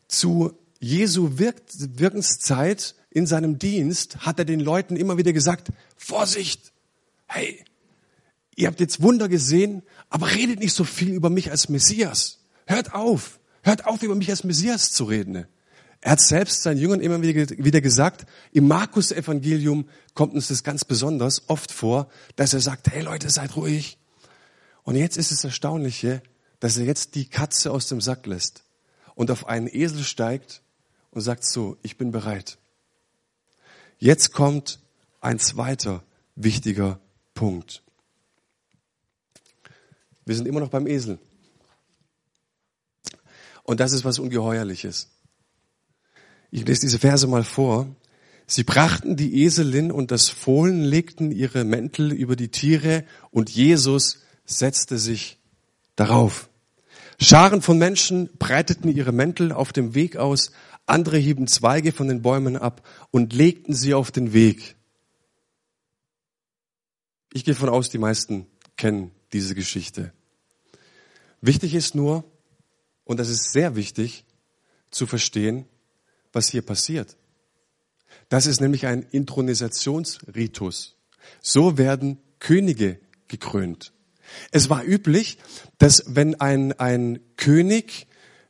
Zu 0.07 0.57
Jesu 0.79 1.37
Wirkenszeit 1.37 2.95
in 3.09 3.25
seinem 3.25 3.57
Dienst 3.59 4.17
hat 4.25 4.39
er 4.39 4.45
den 4.45 4.59
Leuten 4.59 4.95
immer 4.97 5.17
wieder 5.17 5.33
gesagt, 5.33 5.69
Vorsicht, 5.95 6.73
hey, 7.27 7.63
ihr 8.55 8.67
habt 8.67 8.79
jetzt 8.79 9.01
Wunder 9.01 9.29
gesehen, 9.29 9.83
aber 10.09 10.31
redet 10.31 10.59
nicht 10.59 10.73
so 10.73 10.83
viel 10.83 11.13
über 11.13 11.29
mich 11.29 11.51
als 11.51 11.69
Messias. 11.69 12.39
Hört 12.67 12.93
auf, 12.93 13.39
hört 13.63 13.85
auf, 13.85 14.03
über 14.03 14.15
mich 14.15 14.29
als 14.29 14.43
Messias 14.43 14.91
zu 14.91 15.05
reden. 15.05 15.45
Er 16.01 16.11
hat 16.11 16.21
selbst 16.21 16.61
seinen 16.61 16.77
Jüngern 16.77 16.99
immer 16.99 17.21
wieder 17.21 17.81
gesagt, 17.81 18.27
im 18.51 18.67
Markus-Evangelium 18.67 19.89
kommt 20.13 20.35
uns 20.35 20.49
das 20.49 20.63
ganz 20.63 20.85
besonders 20.85 21.49
oft 21.49 21.71
vor, 21.71 22.09
dass 22.35 22.53
er 22.53 22.59
sagt, 22.59 22.91
hey 22.91 23.01
Leute, 23.01 23.29
seid 23.29 23.55
ruhig. 23.55 23.97
Und 24.85 24.95
jetzt 24.95 25.17
ist 25.17 25.31
es 25.31 25.43
Erstaunliche, 25.43 26.21
dass 26.59 26.77
er 26.77 26.85
jetzt 26.85 27.15
die 27.15 27.25
Katze 27.25 27.71
aus 27.71 27.87
dem 27.87 27.99
Sack 27.99 28.27
lässt 28.27 28.63
und 29.15 29.31
auf 29.31 29.47
einen 29.47 29.67
Esel 29.67 30.03
steigt 30.03 30.61
und 31.11 31.21
sagt 31.21 31.43
so, 31.43 31.77
ich 31.81 31.97
bin 31.97 32.11
bereit. 32.11 32.59
Jetzt 33.97 34.31
kommt 34.31 34.79
ein 35.21 35.39
zweiter 35.39 36.03
wichtiger 36.35 36.99
Punkt. 37.33 37.81
Wir 40.23 40.35
sind 40.35 40.47
immer 40.47 40.59
noch 40.59 40.69
beim 40.69 40.87
Esel. 40.87 41.19
Und 43.63 43.79
das 43.79 43.91
ist 43.91 44.05
was 44.05 44.19
Ungeheuerliches. 44.19 45.09
Ich 46.51 46.65
lese 46.65 46.81
diese 46.81 46.99
Verse 46.99 47.25
mal 47.25 47.43
vor. 47.43 47.87
Sie 48.45 48.63
brachten 48.63 49.15
die 49.15 49.43
Eselin 49.43 49.91
und 49.91 50.11
das 50.11 50.29
Fohlen, 50.29 50.83
legten 50.83 51.31
ihre 51.31 51.63
Mäntel 51.63 52.11
über 52.11 52.35
die 52.35 52.49
Tiere 52.49 53.03
und 53.31 53.49
Jesus 53.49 54.19
setzte 54.45 54.97
sich 54.97 55.39
darauf. 55.95 56.49
Scharen 57.19 57.61
von 57.61 57.77
Menschen 57.77 58.29
breiteten 58.37 58.89
ihre 58.89 59.11
Mäntel 59.11 59.51
auf 59.51 59.71
dem 59.73 59.95
Weg 59.95 60.17
aus, 60.17 60.51
andere 60.85 61.17
hieben 61.17 61.47
Zweige 61.47 61.91
von 61.91 62.07
den 62.07 62.21
Bäumen 62.21 62.57
ab 62.57 62.87
und 63.11 63.33
legten 63.33 63.73
sie 63.73 63.93
auf 63.93 64.11
den 64.11 64.33
Weg. 64.33 64.75
Ich 67.33 67.43
gehe 67.43 67.55
von 67.55 67.69
aus, 67.69 67.89
die 67.89 67.97
meisten 67.97 68.47
kennen 68.77 69.11
diese 69.33 69.55
Geschichte. 69.55 70.13
Wichtig 71.41 71.73
ist 71.73 71.95
nur, 71.95 72.23
und 73.03 73.19
das 73.19 73.29
ist 73.29 73.51
sehr 73.51 73.75
wichtig, 73.75 74.25
zu 74.91 75.05
verstehen, 75.07 75.65
was 76.31 76.49
hier 76.49 76.61
passiert. 76.61 77.17
Das 78.29 78.45
ist 78.45 78.61
nämlich 78.61 78.85
ein 78.85 79.03
Intronisationsritus. 79.03 80.95
So 81.41 81.77
werden 81.77 82.19
Könige 82.39 82.99
gekrönt. 83.27 83.93
Es 84.51 84.69
war 84.69 84.83
üblich, 84.83 85.37
dass 85.77 86.03
wenn 86.07 86.39
ein, 86.39 86.73
ein 86.73 87.19
König 87.37 88.07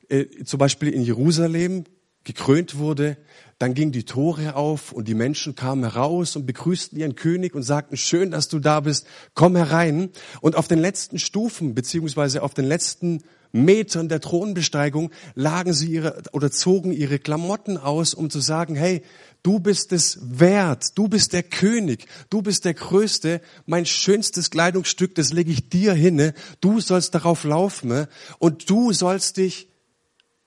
äh, 0.10 0.26
zum 0.44 0.60
Beispiel 0.60 0.90
in 0.90 1.02
Jerusalem 1.02 1.86
gekrönt 2.24 2.78
wurde, 2.78 3.18
dann 3.58 3.74
gingen 3.74 3.94
die 3.94 4.04
Tore 4.04 4.56
auf 4.56 4.92
und 4.92 5.08
die 5.08 5.14
Menschen 5.14 5.56
kamen 5.56 5.84
heraus 5.84 6.36
und 6.36 6.46
begrüßten 6.46 7.00
ihren 7.00 7.16
König 7.16 7.56
und 7.56 7.64
sagten, 7.64 7.96
schön, 7.96 8.32
dass 8.32 8.50
du 8.50 8.60
da 8.60 8.82
bist, 8.82 9.08
komm 9.34 9.56
herein. 9.56 10.10
Und 10.42 10.58
auf 10.58 10.68
den 10.68 10.80
letzten 10.80 11.20
Stufen, 11.20 11.74
beziehungsweise 11.74 12.44
auf 12.44 12.54
den 12.54 12.66
letzten 12.66 13.24
Metern 13.54 14.10
der 14.10 14.20
Thronbesteigung 14.20 15.12
lagen 15.36 15.72
sie 15.72 15.90
ihre 15.90 16.24
oder 16.34 16.52
zogen 16.52 16.92
ihre 16.92 17.20
Klamotten 17.20 17.78
aus, 17.78 18.14
um 18.14 18.30
zu 18.30 18.42
sagen, 18.42 18.76
hey, 18.76 19.02
du 19.46 19.60
bist 19.60 19.92
es 19.92 20.18
wert, 20.22 20.98
du 20.98 21.08
bist 21.08 21.34
der 21.34 21.44
König, 21.44 22.08
du 22.32 22.42
bist 22.42 22.66
der 22.66 22.74
Größte, 22.74 23.42
mein 23.68 23.86
schönstes 23.86 24.50
Kleidungsstück, 24.50 25.14
das 25.14 25.34
lege 25.34 25.52
ich 25.52 25.70
dir 25.70 25.94
hinne, 25.94 26.34
du 26.62 26.82
sollst 26.82 27.14
darauf 27.14 27.44
laufen. 27.44 28.08
Und 28.40 28.72
du 28.72 28.92
sollst 28.92 29.38
dich 29.38 29.68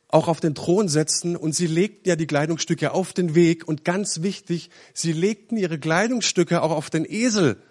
auch 0.08 0.26
auf 0.26 0.40
den 0.40 0.56
Thron 0.56 0.88
setzen. 0.88 1.36
Und 1.36 1.54
sie 1.54 1.68
legten 1.68 2.08
ja 2.08 2.16
die 2.16 2.26
Kleidungsstücke 2.26 2.92
auf 2.92 3.12
den 3.12 3.36
Weg. 3.36 3.68
Und 3.68 3.84
ganz 3.84 4.22
wichtig, 4.22 4.70
sie 4.94 5.12
legten 5.12 5.56
ihre 5.56 5.78
Kleidungsstücke 5.78 6.60
auch 6.60 6.72
auf 6.72 6.90
den 6.90 7.04
Esel. 7.04 7.62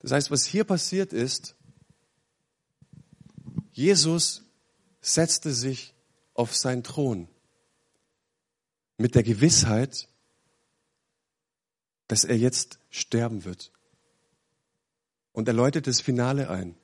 Das 0.00 0.12
heißt, 0.12 0.30
was 0.30 0.44
hier 0.44 0.64
passiert 0.64 1.14
ist, 1.14 1.56
Jesus 3.72 4.42
setzte 5.00 5.54
sich 5.54 5.94
auf 6.34 6.54
seinen 6.54 6.82
Thron 6.82 7.28
mit 8.96 9.14
der 9.14 9.22
Gewissheit, 9.22 10.08
dass 12.08 12.24
er 12.24 12.36
jetzt 12.36 12.78
sterben 12.90 13.44
wird. 13.44 13.72
Und 15.32 15.48
er 15.48 15.54
läutet 15.54 15.86
das 15.86 16.00
Finale 16.00 16.48
ein. 16.48 16.76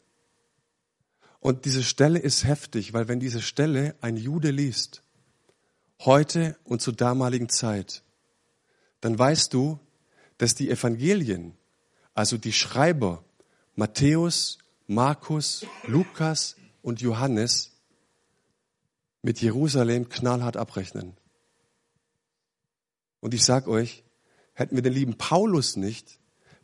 Und 1.41 1.65
diese 1.65 1.83
Stelle 1.83 2.19
ist 2.19 2.45
heftig, 2.45 2.93
weil 2.93 3.09
wenn 3.09 3.19
diese 3.19 3.43
Stelle 3.43 3.97
ein 4.01 4.17
Jude 4.17 4.51
liest, 4.51 5.03
heute 6.01 6.57
und 6.65 6.83
zur 6.83 6.93
damaligen 6.93 7.49
Zeit, 7.49 8.03
dann 9.01 9.19
weißt 9.19 9.53
du, 9.53 9.81
dass 10.39 10.55
die 10.55 10.71
Evangelien, 10.71 11.55
also 12.15 12.37
die 12.37 12.53
Schreiber 12.53 13.25
Matthäus, 13.75 14.59
Markus, 14.87 15.67
Lukas 15.87 16.57
und 16.83 17.01
Johannes 17.01 17.73
mit 19.23 19.41
Jerusalem 19.41 20.09
knallhart 20.09 20.57
abrechnen. 20.57 21.17
Und 23.23 23.35
ich 23.35 23.45
sag 23.45 23.69
euch, 23.69 24.03
hätten 24.53 24.75
wir 24.75 24.83
den 24.83 24.93
lieben 24.93 25.17
Paulus 25.17 25.77
nicht, 25.77 26.19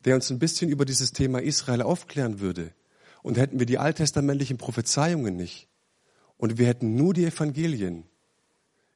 der 0.05 0.17
uns 0.17 0.29
ein 0.31 0.41
bisschen 0.41 0.69
über 0.69 0.85
dieses 0.85 1.12
Thema 1.12 1.41
Israel 1.41 1.83
aufklären 1.83 2.41
würde, 2.41 2.75
und 3.23 3.38
hätten 3.38 3.59
wir 3.59 3.67
die 3.67 3.79
alttestamentlichen 3.79 4.59
Prophezeiungen 4.59 5.37
nicht 5.37 5.69
und 6.37 6.59
wir 6.59 6.67
hätten 6.67 6.95
nur 6.95 7.15
die 7.15 7.25
Evangelien, 7.25 8.05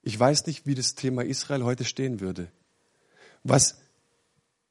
ich 0.02 0.18
weiß 0.18 0.46
nicht, 0.46 0.66
wie 0.66 0.74
das 0.74 0.94
Thema 0.94 1.22
Israel 1.22 1.62
heute 1.62 1.84
stehen 1.84 2.20
würde. 2.20 2.50
Was 3.44 3.78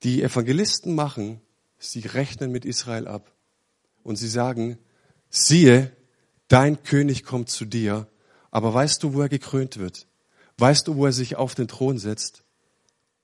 die 0.04 0.22
Evangelisten 0.22 0.94
machen, 0.94 1.40
sie 1.78 2.02
rechnen 2.02 2.52
mit 2.52 2.66
Israel 2.66 3.08
ab 3.08 3.34
und 4.04 4.18
sie 4.18 4.28
sagen, 4.28 4.78
siehe, 5.30 5.96
dein 6.50 6.84
König 6.84 7.24
kommt 7.24 7.50
zu 7.50 7.64
dir, 7.64 8.08
aber 8.50 8.74
weißt 8.74 9.04
du, 9.04 9.14
wo 9.14 9.22
er 9.22 9.30
gekrönt 9.30 9.78
wird? 9.78 10.08
Weißt 10.58 10.88
du, 10.88 10.98
wo 10.98 11.06
er 11.06 11.14
sich 11.14 11.38
auf 11.38 11.56
den 11.56 11.70
Thron 11.70 11.98
setzt? 11.98 12.44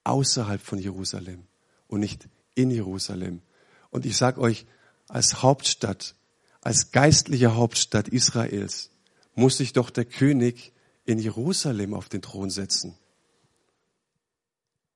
Außerhalb 0.08 0.62
von 0.62 0.80
Jerusalem 0.80 1.44
und 1.88 2.00
nicht 2.00 2.28
in 2.56 2.72
Jerusalem. 2.72 3.42
Und 3.90 4.06
ich 4.06 4.18
sage 4.18 4.42
euch, 4.42 4.66
als 5.08 5.42
Hauptstadt, 5.42 6.16
als 6.62 6.92
geistliche 6.92 7.56
Hauptstadt 7.56 8.08
Israels, 8.08 8.90
muss 9.36 9.58
sich 9.58 9.74
doch 9.74 9.90
der 9.90 10.06
König 10.06 10.74
in 11.06 11.20
Jerusalem 11.20 11.94
auf 11.94 12.10
den 12.10 12.22
Thron 12.22 12.50
setzen. 12.50 12.98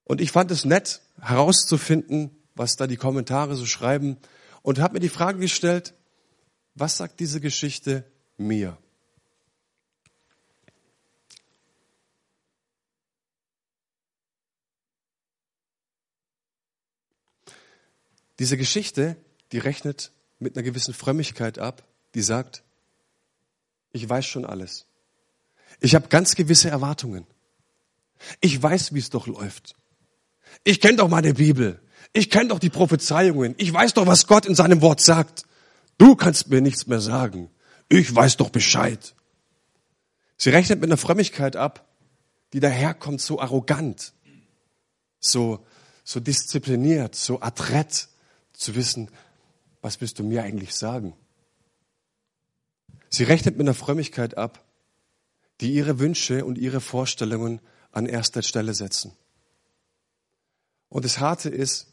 Und 0.04 0.20
ich 0.20 0.32
fand 0.32 0.52
es 0.52 0.66
nett 0.66 1.02
herauszufinden, 1.22 2.32
was 2.56 2.76
da 2.76 2.88
die 2.88 2.98
Kommentare 2.98 3.56
so 3.56 3.66
schreiben 3.66 4.18
und 4.62 4.80
habe 4.80 4.96
mir 4.96 5.00
die 5.00 5.10
Frage 5.10 5.40
gestellt, 5.40 5.94
was 6.76 6.98
sagt 6.98 7.20
diese 7.20 7.40
Geschichte 7.40 8.06
mir? 8.38 8.78
Diese 18.42 18.58
Geschichte 18.58 19.18
die 19.52 19.60
rechnet 19.60 20.12
mit 20.40 20.58
einer 20.58 20.64
gewissen 20.64 20.96
Frömmigkeit 20.96 21.60
ab, 21.60 21.84
die 22.16 22.24
sagt, 22.24 22.64
ich 23.92 24.10
weiß 24.10 24.26
schon 24.26 24.48
alles. 24.48 24.88
Ich 25.80 25.94
habe 25.94 26.08
ganz 26.08 26.34
gewisse 26.34 26.68
Erwartungen. 26.68 27.28
Ich 28.40 28.60
weiß, 28.60 28.96
wie 28.96 29.00
es 29.00 29.12
doch 29.12 29.28
läuft. 29.28 29.76
Ich 30.64 30.82
kenne 30.82 30.98
doch 30.98 31.08
meine 31.08 31.36
Bibel. 31.36 31.80
Ich 32.14 32.32
kenne 32.32 32.48
doch 32.48 32.58
die 32.58 32.72
Prophezeiungen. 32.72 33.54
Ich 33.60 33.72
weiß 33.72 33.94
doch, 33.94 34.08
was 34.08 34.26
Gott 34.26 34.48
in 34.48 34.56
seinem 34.56 34.82
Wort 34.82 35.02
sagt. 35.02 35.44
Du 36.00 36.16
kannst 36.16 36.48
mir 36.48 36.62
nichts 36.62 36.88
mehr 36.88 37.00
sagen. 37.00 37.52
Ich 37.90 38.16
weiß 38.16 38.38
doch 38.38 38.50
Bescheid. 38.50 39.14
Sie 40.36 40.50
rechnet 40.50 40.82
mit 40.82 40.90
einer 40.90 40.98
Frömmigkeit 40.98 41.56
ab, 41.56 41.88
die 42.54 42.60
daherkommt 42.60 43.22
so 43.22 43.40
arrogant, 43.40 44.14
so, 45.20 45.64
so 46.04 46.20
diszipliniert, 46.20 47.14
so 47.14 47.40
adrett, 47.40 48.08
zu 48.62 48.76
wissen, 48.76 49.10
was 49.82 50.00
willst 50.00 50.20
du 50.20 50.24
mir 50.24 50.44
eigentlich 50.44 50.76
sagen? 50.76 51.14
Sie 53.10 53.24
rechnet 53.24 53.58
mit 53.58 53.66
einer 53.66 53.74
Frömmigkeit 53.74 54.38
ab, 54.38 54.64
die 55.60 55.74
ihre 55.74 56.00
Wünsche 56.00 56.46
und 56.46 56.58
ihre 56.58 56.80
Vorstellungen 56.80 57.60
an 57.92 58.06
erster 58.06 58.44
Stelle 58.44 58.74
setzen. 58.74 59.14
Und 60.90 61.06
das 61.06 61.20
Harte 61.20 61.50
ist, 61.50 61.88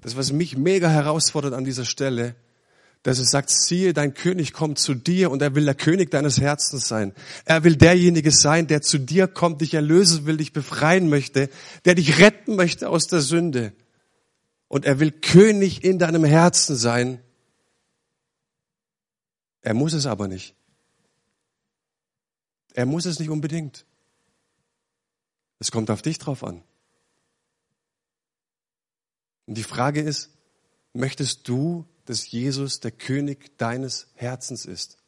das, 0.00 0.16
was 0.16 0.32
mich 0.32 0.56
mega 0.56 0.88
herausfordert 0.88 1.54
an 1.54 1.64
dieser 1.64 1.84
Stelle, 1.84 2.34
dass 3.04 3.18
es 3.18 3.30
sagt, 3.30 3.50
siehe, 3.50 3.92
dein 3.92 4.14
König 4.14 4.52
kommt 4.52 4.78
zu 4.78 4.94
dir 4.94 5.30
und 5.30 5.40
er 5.40 5.54
will 5.54 5.64
der 5.64 5.74
König 5.74 6.10
deines 6.10 6.40
Herzens 6.40 6.88
sein. 6.88 7.14
Er 7.44 7.62
will 7.62 7.76
derjenige 7.76 8.32
sein, 8.32 8.66
der 8.66 8.82
zu 8.82 8.98
dir 8.98 9.28
kommt, 9.28 9.60
dich 9.60 9.74
erlösen 9.74 10.26
will, 10.26 10.36
dich 10.36 10.52
befreien 10.52 11.08
möchte, 11.08 11.48
der 11.84 11.94
dich 11.94 12.18
retten 12.18 12.56
möchte 12.56 12.88
aus 12.88 13.06
der 13.06 13.20
Sünde. 13.20 13.72
Und 14.68 14.84
er 14.84 15.00
will 15.00 15.10
König 15.10 15.82
in 15.82 15.98
deinem 15.98 16.24
Herzen 16.24 16.76
sein. 16.76 17.22
Er 19.62 19.74
muss 19.74 19.94
es 19.94 20.06
aber 20.06 20.28
nicht. 20.28 20.54
Er 22.74 22.86
muss 22.86 23.06
es 23.06 23.18
nicht 23.18 23.30
unbedingt. 23.30 23.86
Es 25.58 25.70
kommt 25.70 25.90
auf 25.90 26.02
dich 26.02 26.18
drauf 26.18 26.44
an. 26.44 26.62
Und 29.46 29.54
die 29.54 29.64
Frage 29.64 30.02
ist, 30.02 30.30
möchtest 30.92 31.48
du, 31.48 31.86
dass 32.04 32.30
Jesus 32.30 32.80
der 32.80 32.92
König 32.92 33.56
deines 33.58 34.08
Herzens 34.14 34.66
ist? 34.66 34.98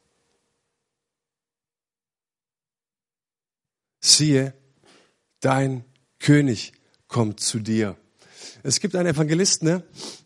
Siehe, 4.00 4.55
dein 5.40 5.85
König 6.19 6.73
kommt 7.07 7.40
zu 7.40 7.59
dir. 7.59 7.97
Es 8.62 8.81
gibt 8.81 8.95
einen 8.97 9.09
Evangelisten, 9.14 9.69
ne? 9.69 9.83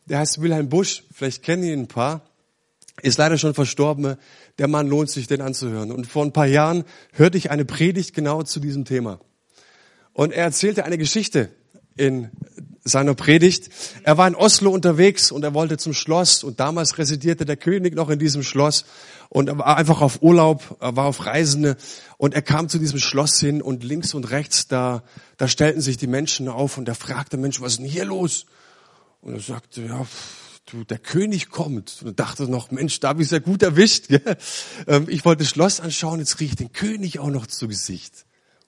der 0.06 0.18
heißt 0.18 0.40
Wilhelm 0.40 0.68
Busch, 0.68 1.04
vielleicht 1.12 1.42
kennen 1.42 1.62
ihn 1.62 1.80
ein 1.80 1.88
paar, 1.88 2.22
ist 3.02 3.18
leider 3.18 3.38
schon 3.38 3.54
verstorben. 3.54 4.16
Der 4.58 4.68
Mann 4.68 4.88
lohnt 4.88 5.10
sich, 5.10 5.26
den 5.26 5.40
anzuhören. 5.40 5.90
Und 5.90 6.06
vor 6.06 6.24
ein 6.24 6.32
paar 6.32 6.46
Jahren 6.46 6.84
hörte 7.12 7.38
ich 7.38 7.50
eine 7.50 7.64
Predigt 7.64 8.14
genau 8.14 8.42
zu 8.42 8.60
diesem 8.60 8.84
Thema. 8.84 9.20
Und 10.12 10.32
er 10.32 10.44
erzählte 10.44 10.84
eine 10.84 10.96
Geschichte 10.96 11.50
in 11.96 12.30
seiner 12.84 13.14
Predigt. 13.14 13.70
Er 14.02 14.18
war 14.18 14.28
in 14.28 14.34
Oslo 14.34 14.70
unterwegs 14.70 15.32
und 15.32 15.42
er 15.42 15.54
wollte 15.54 15.78
zum 15.78 15.94
Schloss 15.94 16.44
und 16.44 16.60
damals 16.60 16.98
residierte 16.98 17.44
der 17.46 17.56
König 17.56 17.94
noch 17.94 18.10
in 18.10 18.18
diesem 18.18 18.42
Schloss 18.42 18.84
und 19.30 19.48
er 19.48 19.58
war 19.58 19.76
einfach 19.76 20.02
auf 20.02 20.22
Urlaub, 20.22 20.76
er 20.80 20.94
war 20.94 21.06
auf 21.06 21.24
Reisende 21.24 21.76
und 22.18 22.34
er 22.34 22.42
kam 22.42 22.68
zu 22.68 22.78
diesem 22.78 22.98
Schloss 22.98 23.40
hin 23.40 23.62
und 23.62 23.82
links 23.82 24.12
und 24.14 24.30
rechts 24.30 24.68
da, 24.68 25.02
da 25.38 25.48
stellten 25.48 25.80
sich 25.80 25.96
die 25.96 26.06
Menschen 26.06 26.48
auf 26.48 26.76
und 26.76 26.86
er 26.86 26.94
fragte 26.94 27.36
Mensch, 27.38 27.60
was 27.60 27.72
ist 27.72 27.78
denn 27.78 27.86
hier 27.86 28.04
los? 28.04 28.46
Und 29.22 29.32
er 29.32 29.40
sagte, 29.40 29.82
ja, 29.82 30.06
du, 30.70 30.84
der 30.84 30.98
König 30.98 31.48
kommt. 31.50 32.02
Und 32.04 32.20
dachte 32.20 32.44
noch, 32.44 32.70
Mensch, 32.70 33.00
da 33.00 33.08
habe 33.08 33.22
ich 33.22 33.30
ja 33.30 33.38
gut 33.38 33.62
erwischt. 33.62 34.08
Gell? 34.08 34.36
Ähm, 34.86 35.06
ich 35.08 35.24
wollte 35.24 35.44
das 35.44 35.50
Schloss 35.50 35.80
anschauen, 35.80 36.20
jetzt 36.20 36.40
rieche 36.40 36.52
ich 36.52 36.56
den 36.56 36.72
König 36.72 37.18
auch 37.18 37.30
noch 37.30 37.46
zu 37.46 37.68
Gesicht. 37.68 38.23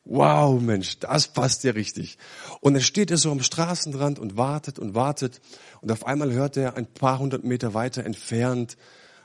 Wow, 0.09 0.63
Mensch, 0.63 1.01
das 1.01 1.27
passt 1.27 1.65
ja 1.65 1.73
richtig. 1.73 2.17
Und 2.61 2.75
dann 2.75 2.83
steht 2.83 3.11
er 3.11 3.17
so 3.17 3.33
am 3.33 3.43
Straßenrand 3.43 4.21
und 4.21 4.37
wartet 4.37 4.79
und 4.79 4.95
wartet. 4.95 5.41
Und 5.81 5.91
auf 5.91 6.07
einmal 6.07 6.33
hört 6.33 6.57
er 6.57 6.77
ein 6.77 6.87
paar 6.87 7.19
hundert 7.19 7.43
Meter 7.43 7.75
weiter 7.75 8.05
entfernt, 8.05 8.77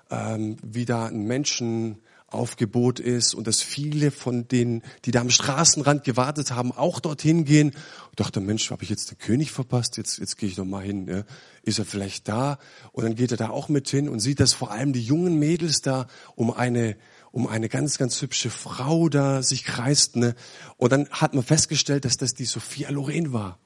ähm, 0.10 0.58
wie 0.63 0.86
da 0.86 1.06
ein 1.06 1.26
Menschenaufgebot 1.28 3.00
ist 3.00 3.36
und 3.36 3.46
dass 3.46 3.62
viele 3.62 4.10
von 4.10 4.48
denen, 4.48 4.82
die 5.06 5.12
da 5.12 5.22
am 5.22 5.30
Straßenrand 5.30 6.04
gewartet 6.04 6.50
haben, 6.50 6.72
auch 6.72 7.00
dorthin 7.00 7.46
gehen. 7.46 7.74
Ich 8.10 8.15
dachte, 8.15 8.39
Mensch, 8.39 8.72
habe 8.72 8.82
ich 8.82 8.89
jetzt 8.89 9.12
den 9.12 9.20
König 9.20 9.52
verpasst? 9.52 9.98
Jetzt, 9.98 10.17
jetzt 10.17 10.39
gehe 10.39 10.50
ich 10.50 10.56
doch 10.56 10.65
mal 10.65 10.84
hin. 10.84 11.08
Ja. 11.08 11.26
Ist 11.62 11.78
er 11.78 11.86
vielleicht 11.86 12.28
da? 12.28 12.58
Und 12.91 13.04
dann 13.04 13.13
geht 13.13 13.30
er 13.30 13.38
da 13.38 13.52
auch 13.52 13.70
mit 13.70 13.88
hin 13.88 14.10
und 14.10 14.20
sieht, 14.20 14.39
dass 14.39 14.54
vor 14.54 14.72
allem 14.72 14.94
die 14.94 15.04
jungen 15.04 15.38
Mädels 15.38 15.82
da 15.84 16.08
um 16.34 16.52
eine 16.52 16.98
um 17.32 17.48
eine 17.48 17.70
ganz, 17.70 17.98
ganz 17.98 18.22
hübsche 18.22 18.50
Frau 18.50 19.10
da 19.10 19.41
sich 19.41 19.63
kreisten. 19.63 20.20
Ne? 20.20 20.36
Und 20.78 20.91
dann 20.91 21.10
hat 21.10 21.34
man 21.34 21.44
festgestellt, 21.44 22.06
dass 22.06 22.17
das 22.17 22.34
die 22.34 22.46
Sophia 22.46 22.89
Loren 22.89 23.34
war. 23.34 23.58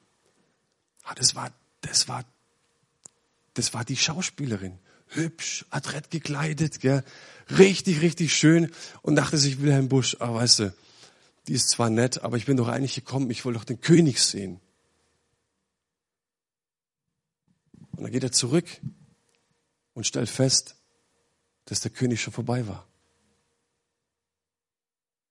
Ah, 1.02 1.14
das 1.14 1.34
war, 1.34 1.52
das 1.80 2.08
war, 2.08 2.24
das 3.54 3.74
war 3.74 3.84
die 3.84 3.96
Schauspielerin. 3.96 4.78
Hübsch, 5.08 5.64
adrett 5.70 6.10
gekleidet, 6.10 6.80
gell? 6.80 7.04
richtig, 7.50 8.00
richtig 8.00 8.34
schön. 8.34 8.72
Und 9.02 9.16
dachte 9.16 9.38
sich 9.38 9.60
Wilhelm 9.60 9.88
Busch, 9.88 10.16
ah, 10.20 10.34
weißt 10.34 10.60
du, 10.60 10.74
die 11.48 11.54
ist 11.54 11.68
zwar 11.68 11.90
nett, 11.90 12.22
aber 12.22 12.36
ich 12.36 12.46
bin 12.46 12.56
doch 12.56 12.68
eigentlich 12.68 12.94
gekommen, 12.94 13.30
ich 13.30 13.44
wollte 13.44 13.58
doch 13.58 13.64
den 13.64 13.80
König 13.80 14.20
sehen. 14.20 14.60
Und 17.92 18.02
dann 18.02 18.12
geht 18.12 18.24
er 18.24 18.32
zurück 18.32 18.66
und 19.94 20.06
stellt 20.06 20.28
fest, 20.28 20.76
dass 21.64 21.80
der 21.80 21.90
König 21.90 22.20
schon 22.20 22.32
vorbei 22.32 22.66
war. 22.66 22.86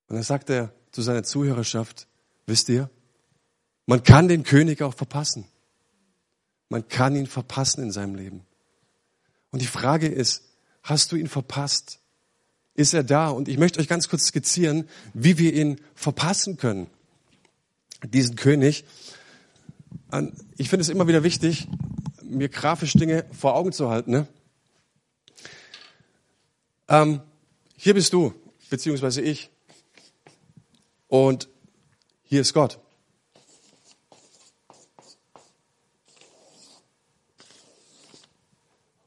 Und 0.08 0.16
dann 0.16 0.22
sagt 0.22 0.50
er 0.50 0.72
zu 0.92 1.02
seiner 1.02 1.24
Zuhörerschaft, 1.24 2.06
wisst 2.46 2.68
ihr, 2.68 2.90
man 3.86 4.02
kann 4.02 4.28
den 4.28 4.42
König 4.42 4.82
auch 4.82 4.94
verpassen. 4.94 5.46
Man 6.68 6.88
kann 6.88 7.14
ihn 7.14 7.26
verpassen 7.26 7.82
in 7.82 7.92
seinem 7.92 8.14
Leben. 8.14 8.44
Und 9.50 9.62
die 9.62 9.66
Frage 9.66 10.08
ist, 10.08 10.42
hast 10.82 11.12
du 11.12 11.16
ihn 11.16 11.28
verpasst? 11.28 12.00
Ist 12.74 12.94
er 12.94 13.04
da? 13.04 13.28
Und 13.28 13.48
ich 13.48 13.58
möchte 13.58 13.80
euch 13.80 13.88
ganz 13.88 14.08
kurz 14.08 14.26
skizzieren, 14.26 14.88
wie 15.14 15.38
wir 15.38 15.54
ihn 15.54 15.80
verpassen 15.94 16.56
können. 16.56 16.88
Diesen 18.04 18.36
König. 18.36 18.84
Ich 20.56 20.68
finde 20.68 20.82
es 20.82 20.88
immer 20.88 21.08
wieder 21.08 21.22
wichtig, 21.22 21.68
mir 22.22 22.48
grafisch 22.48 22.92
Dinge 22.92 23.24
vor 23.32 23.54
Augen 23.54 23.72
zu 23.72 23.88
halten. 23.88 24.10
Ne? 24.10 24.26
Ähm, 26.88 27.20
hier 27.76 27.94
bist 27.94 28.12
du, 28.12 28.34
beziehungsweise 28.68 29.22
ich. 29.22 29.50
Und 31.08 31.48
hier 32.24 32.40
ist 32.40 32.52
Gott. 32.52 32.80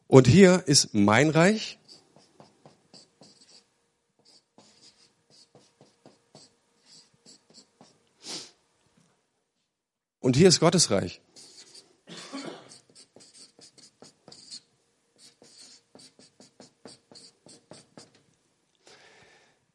Und 0.07 0.27
hier 0.27 0.63
ist 0.65 0.93
mein 0.93 1.29
Reich. 1.29 1.77
Und 10.19 10.35
hier 10.35 10.47
ist 10.47 10.59
Gottes 10.59 10.89
Reich. 10.91 11.21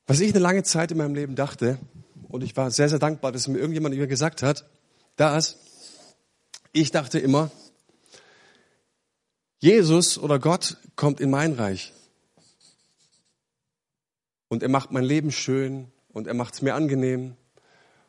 Was 0.06 0.20
ich 0.20 0.30
eine 0.30 0.40
lange 0.40 0.62
Zeit 0.62 0.90
in 0.90 0.98
meinem 0.98 1.14
Leben 1.14 1.34
dachte, 1.34 1.78
und 2.34 2.42
ich 2.42 2.56
war 2.56 2.72
sehr, 2.72 2.88
sehr 2.88 2.98
dankbar, 2.98 3.30
dass 3.30 3.46
mir 3.46 3.58
irgendjemand 3.58 3.94
über 3.94 4.08
gesagt 4.08 4.42
hat, 4.42 4.68
dass 5.14 5.56
ich 6.72 6.90
dachte 6.90 7.20
immer, 7.20 7.52
Jesus 9.60 10.18
oder 10.18 10.40
Gott 10.40 10.78
kommt 10.96 11.20
in 11.20 11.30
mein 11.30 11.52
Reich. 11.52 11.92
Und 14.48 14.64
er 14.64 14.68
macht 14.68 14.90
mein 14.90 15.04
Leben 15.04 15.30
schön 15.30 15.92
und 16.08 16.26
er 16.26 16.34
macht 16.34 16.54
es 16.54 16.62
mir 16.62 16.74
angenehm 16.74 17.36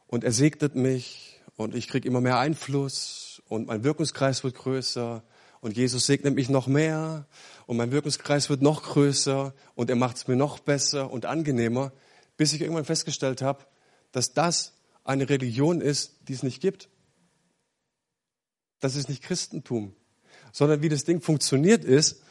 und 0.07 0.23
er 0.23 0.31
segnet 0.31 0.73
mich 0.73 1.39
und 1.55 1.75
ich 1.75 1.87
kriege 1.87 2.07
immer 2.07 2.19
mehr 2.19 2.39
Einfluss 2.39 3.43
und 3.47 3.67
mein 3.67 3.83
Wirkungskreis 3.83 4.43
wird 4.43 4.55
größer 4.55 5.21
und 5.61 5.77
Jesus 5.77 6.07
segnet 6.07 6.33
mich 6.33 6.49
noch 6.49 6.65
mehr 6.65 7.27
und 7.67 7.77
mein 7.77 7.91
Wirkungskreis 7.91 8.49
wird 8.49 8.63
noch 8.63 8.81
größer 8.81 9.53
und 9.75 9.91
er 9.91 9.95
macht 9.95 10.17
es 10.17 10.27
mir 10.27 10.35
noch 10.35 10.57
besser 10.57 11.11
und 11.11 11.27
angenehmer, 11.27 11.91
bis 12.37 12.53
ich 12.53 12.61
irgendwann 12.61 12.85
festgestellt 12.85 13.43
habe, 13.43 13.63
dass 14.15 14.31
das 14.31 14.71
eine 15.03 15.27
Religion 15.27 15.81
ist, 15.81 16.15
die 16.29 16.33
es 16.33 16.41
nicht 16.41 16.61
gibt. 16.61 16.87
Das 18.79 18.95
ist 18.95 19.09
nicht 19.09 19.21
Christentum, 19.21 19.93
sondern 20.53 20.81
wie 20.81 20.87
das 20.87 21.03
Ding 21.03 21.21
funktioniert 21.21 21.83
ist, 21.83 22.21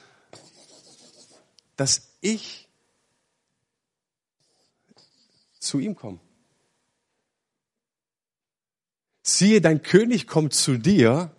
dass 1.77 2.15
ich 2.23 2.71
zu 5.59 5.79
ihm 5.79 5.95
komme. 5.95 6.21
Siehe, 9.23 9.61
dein 9.61 9.83
König 9.83 10.27
kommt 10.27 10.55
zu 10.55 10.79
dir, 10.79 11.37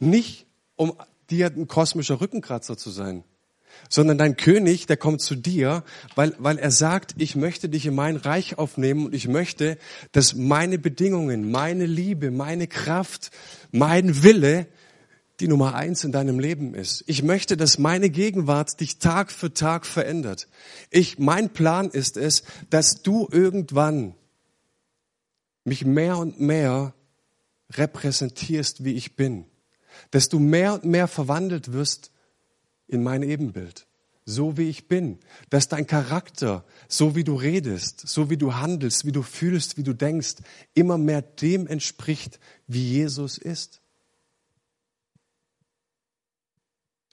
nicht 0.00 0.46
um 0.74 0.98
dir 1.30 1.46
ein 1.46 1.68
kosmischer 1.68 2.20
Rückenkratzer 2.20 2.76
zu 2.76 2.90
sein, 2.90 3.22
sondern 3.88 4.18
dein 4.18 4.36
König, 4.36 4.86
der 4.86 4.96
kommt 4.96 5.20
zu 5.20 5.34
dir, 5.34 5.84
weil, 6.14 6.34
weil 6.38 6.58
er 6.58 6.70
sagt, 6.70 7.14
ich 7.18 7.36
möchte 7.36 7.68
dich 7.68 7.86
in 7.86 7.94
mein 7.94 8.16
Reich 8.16 8.58
aufnehmen 8.58 9.06
und 9.06 9.14
ich 9.14 9.28
möchte, 9.28 9.78
dass 10.12 10.34
meine 10.34 10.78
Bedingungen, 10.78 11.50
meine 11.50 11.86
Liebe, 11.86 12.30
meine 12.30 12.66
Kraft, 12.66 13.30
mein 13.72 14.22
Wille 14.22 14.66
die 15.40 15.48
Nummer 15.48 15.74
eins 15.74 16.04
in 16.04 16.12
deinem 16.12 16.38
Leben 16.38 16.74
ist. 16.74 17.02
Ich 17.06 17.22
möchte, 17.22 17.56
dass 17.56 17.78
meine 17.78 18.08
Gegenwart 18.08 18.78
dich 18.80 18.98
Tag 18.98 19.32
für 19.32 19.52
Tag 19.52 19.84
verändert. 19.84 20.48
Ich, 20.90 21.18
mein 21.18 21.50
Plan 21.50 21.90
ist 21.90 22.16
es, 22.16 22.44
dass 22.70 23.02
du 23.02 23.28
irgendwann 23.30 24.14
mich 25.64 25.84
mehr 25.84 26.18
und 26.18 26.40
mehr 26.40 26.94
repräsentierst, 27.72 28.84
wie 28.84 28.92
ich 28.92 29.16
bin. 29.16 29.46
Dass 30.10 30.28
du 30.28 30.38
mehr 30.38 30.74
und 30.74 30.84
mehr 30.84 31.08
verwandelt 31.08 31.72
wirst 31.72 32.12
in 32.86 33.02
mein 33.02 33.22
Ebenbild, 33.22 33.86
so 34.24 34.56
wie 34.56 34.68
ich 34.68 34.88
bin, 34.88 35.18
dass 35.50 35.68
dein 35.68 35.86
Charakter, 35.86 36.64
so 36.88 37.14
wie 37.14 37.24
du 37.24 37.34
redest, 37.34 38.06
so 38.06 38.30
wie 38.30 38.36
du 38.36 38.54
handelst, 38.54 39.04
wie 39.04 39.12
du 39.12 39.22
fühlst, 39.22 39.76
wie 39.76 39.82
du 39.82 39.92
denkst, 39.92 40.36
immer 40.74 40.98
mehr 40.98 41.22
dem 41.22 41.66
entspricht, 41.66 42.40
wie 42.66 42.88
Jesus 42.88 43.38
ist. 43.38 43.80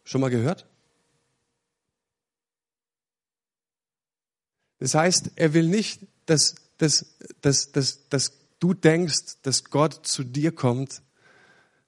Schon 0.04 0.22
mal 0.22 0.30
gehört? 0.30 0.68
Das 4.80 4.96
heißt, 4.96 5.32
er 5.36 5.54
will 5.54 5.68
nicht, 5.68 6.02
dass, 6.26 6.56
dass, 6.78 7.06
dass, 7.42 7.72
dass, 7.72 8.10
dass 8.10 8.34
du 8.60 8.74
denkst, 8.74 9.38
dass 9.44 9.66
Gott 9.66 10.08
zu 10.08 10.24
dir 10.24 10.52
kommt, 10.52 11.02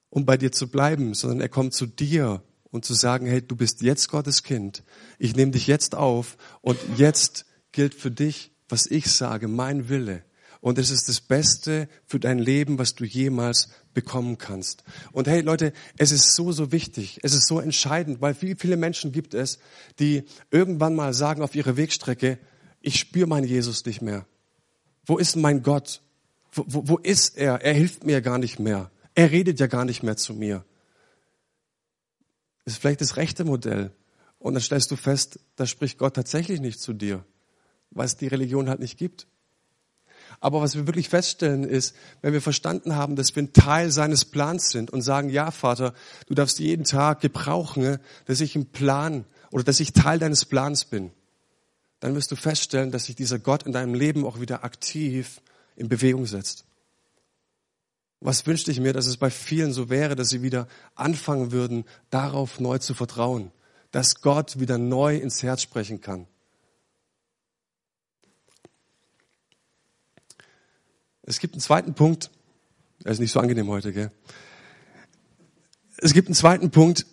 um 0.10 0.26
bei 0.26 0.38
dir 0.38 0.52
zu 0.52 0.70
bleiben, 0.70 1.16
sondern 1.16 1.42
er 1.42 1.50
kommt 1.50 1.74
zu 1.74 1.88
dir 1.88 2.44
und 2.74 2.84
zu 2.84 2.96
sagen, 2.96 3.28
hey, 3.28 3.40
du 3.40 3.56
bist 3.56 3.84
jetzt 3.84 4.10
Gottes 4.10 4.42
Kind, 4.42 4.84
ich 5.20 5.36
nehme 5.36 5.52
dich 5.52 5.68
jetzt 5.68 5.94
auf 5.96 6.38
und 6.62 6.80
jetzt 6.98 7.46
gilt 7.72 7.94
für 7.94 8.10
dich, 8.10 8.52
was 8.68 8.88
ich 8.88 9.12
sage, 9.12 9.48
mein 9.48 9.90
Wille. 9.90 10.24
Und 10.60 10.80
es 10.80 10.90
ist 10.90 11.08
das 11.08 11.22
Beste 11.22 11.88
für 12.08 12.20
dein 12.20 12.40
Leben, 12.40 12.80
was 12.80 12.96
du 12.96 13.04
jemals 13.06 13.70
bekommen 13.94 14.40
kannst. 14.40 14.84
Und 15.12 15.28
hey 15.28 15.42
Leute, 15.42 15.72
es 15.98 16.12
ist 16.12 16.34
so, 16.34 16.52
so 16.52 16.72
wichtig, 16.72 17.20
es 17.22 17.36
ist 17.36 17.48
so 17.48 17.60
entscheidend, 17.60 18.22
weil 18.22 18.34
viele, 18.34 18.56
viele 18.56 18.78
Menschen 18.78 19.12
gibt 19.12 19.36
es, 19.36 19.60
die 20.00 20.24
irgendwann 20.50 20.96
mal 20.96 21.14
sagen 21.14 21.44
auf 21.44 21.54
ihrer 21.54 21.78
Wegstrecke, 21.78 22.40
ich 22.82 23.00
spüre 23.00 23.28
meinen 23.28 23.48
Jesus 23.48 23.86
nicht 23.86 24.02
mehr. 24.02 24.26
Wo 25.06 25.20
ist 25.20 25.36
mein 25.36 25.62
Gott? 25.62 26.02
Wo, 26.52 26.66
wo, 26.68 26.88
wo 26.88 26.98
ist 26.98 27.38
er? 27.38 27.62
Er 27.62 27.74
hilft 27.74 28.04
mir 28.04 28.22
gar 28.22 28.40
nicht 28.40 28.58
mehr. 28.58 28.90
Er 29.14 29.30
redet 29.30 29.60
ja 29.60 29.68
gar 29.68 29.86
nicht 29.86 30.02
mehr 30.02 30.18
zu 30.18 30.34
mir 30.34 30.66
ist 32.66 32.78
vielleicht 32.78 33.02
das 33.02 33.18
rechte 33.18 33.46
Modell. 33.46 33.92
Und 34.40 34.56
dann 34.56 34.62
stellst 34.62 34.92
du 34.92 34.96
fest, 34.96 35.40
da 35.56 35.66
spricht 35.66 35.98
Gott 35.98 36.16
tatsächlich 36.16 36.60
nicht 36.60 36.80
zu 36.80 36.94
dir, 36.94 37.24
weil 37.92 38.06
es 38.06 38.18
die 38.18 38.28
Religion 38.28 38.70
halt 38.70 38.80
nicht 38.80 38.98
gibt. 38.98 39.28
Aber 40.40 40.62
was 40.62 40.76
wir 40.76 40.88
wirklich 40.88 41.10
feststellen 41.10 41.64
ist, 41.64 41.96
wenn 42.22 42.34
wir 42.34 42.42
verstanden 42.42 42.96
haben, 42.96 43.16
dass 43.16 43.36
wir 43.36 43.44
ein 43.44 43.54
Teil 43.54 43.92
seines 43.92 44.26
Plans 44.26 44.72
sind 44.72 44.92
und 44.92 45.02
sagen, 45.02 45.30
ja 45.30 45.52
Vater, 45.52 45.94
du 46.28 46.34
darfst 46.34 46.60
jeden 46.60 46.84
Tag 46.84 47.22
gebrauchen, 47.22 48.00
dass 48.26 48.42
ich 48.42 48.56
im 48.56 48.66
Plan 48.66 49.26
oder 49.52 49.64
dass 49.64 49.80
ich 49.80 49.94
Teil 49.94 50.20
deines 50.20 50.46
Plans 50.46 50.86
bin, 50.86 51.12
dann 52.00 52.16
wirst 52.16 52.32
du 52.32 52.36
feststellen, 52.36 52.92
dass 52.92 53.06
sich 53.06 53.16
dieser 53.16 53.40
Gott 53.40 53.64
in 53.64 53.72
deinem 53.72 53.94
Leben 53.94 54.26
auch 54.26 54.42
wieder 54.42 54.66
aktiv 54.66 55.42
in 55.78 55.88
Bewegung 55.88 56.26
setzt. 56.26 56.66
Was 58.24 58.48
wünschte 58.48 58.72
ich 58.72 58.80
mir, 58.80 58.94
dass 58.94 59.06
es 59.06 59.18
bei 59.18 59.30
vielen 59.30 59.74
so 59.74 59.90
wäre, 59.90 60.16
dass 60.16 60.30
sie 60.30 60.42
wieder 60.42 60.70
anfangen 60.96 61.52
würden, 61.52 61.84
darauf 62.10 62.62
neu 62.62 62.78
zu 62.78 62.94
vertrauen, 62.94 63.52
dass 63.92 64.22
Gott 64.22 64.62
wieder 64.62 64.78
neu 64.78 65.18
ins 65.18 65.44
Herz 65.44 65.62
sprechen 65.62 66.00
kann. 66.00 66.26
Es 71.24 71.40
gibt 71.40 71.54
einen 71.54 71.60
zweiten 71.60 71.96
Punkt, 71.96 72.32
er 73.04 73.12
ist 73.12 73.20
nicht 73.20 73.34
so 73.34 73.42
angenehm 73.42 73.68
heute, 73.68 73.92
gell? 73.92 74.10
Es 75.98 76.14
gibt 76.14 76.30
einen 76.30 76.36
zweiten 76.36 76.72
Punkt, 76.72 77.06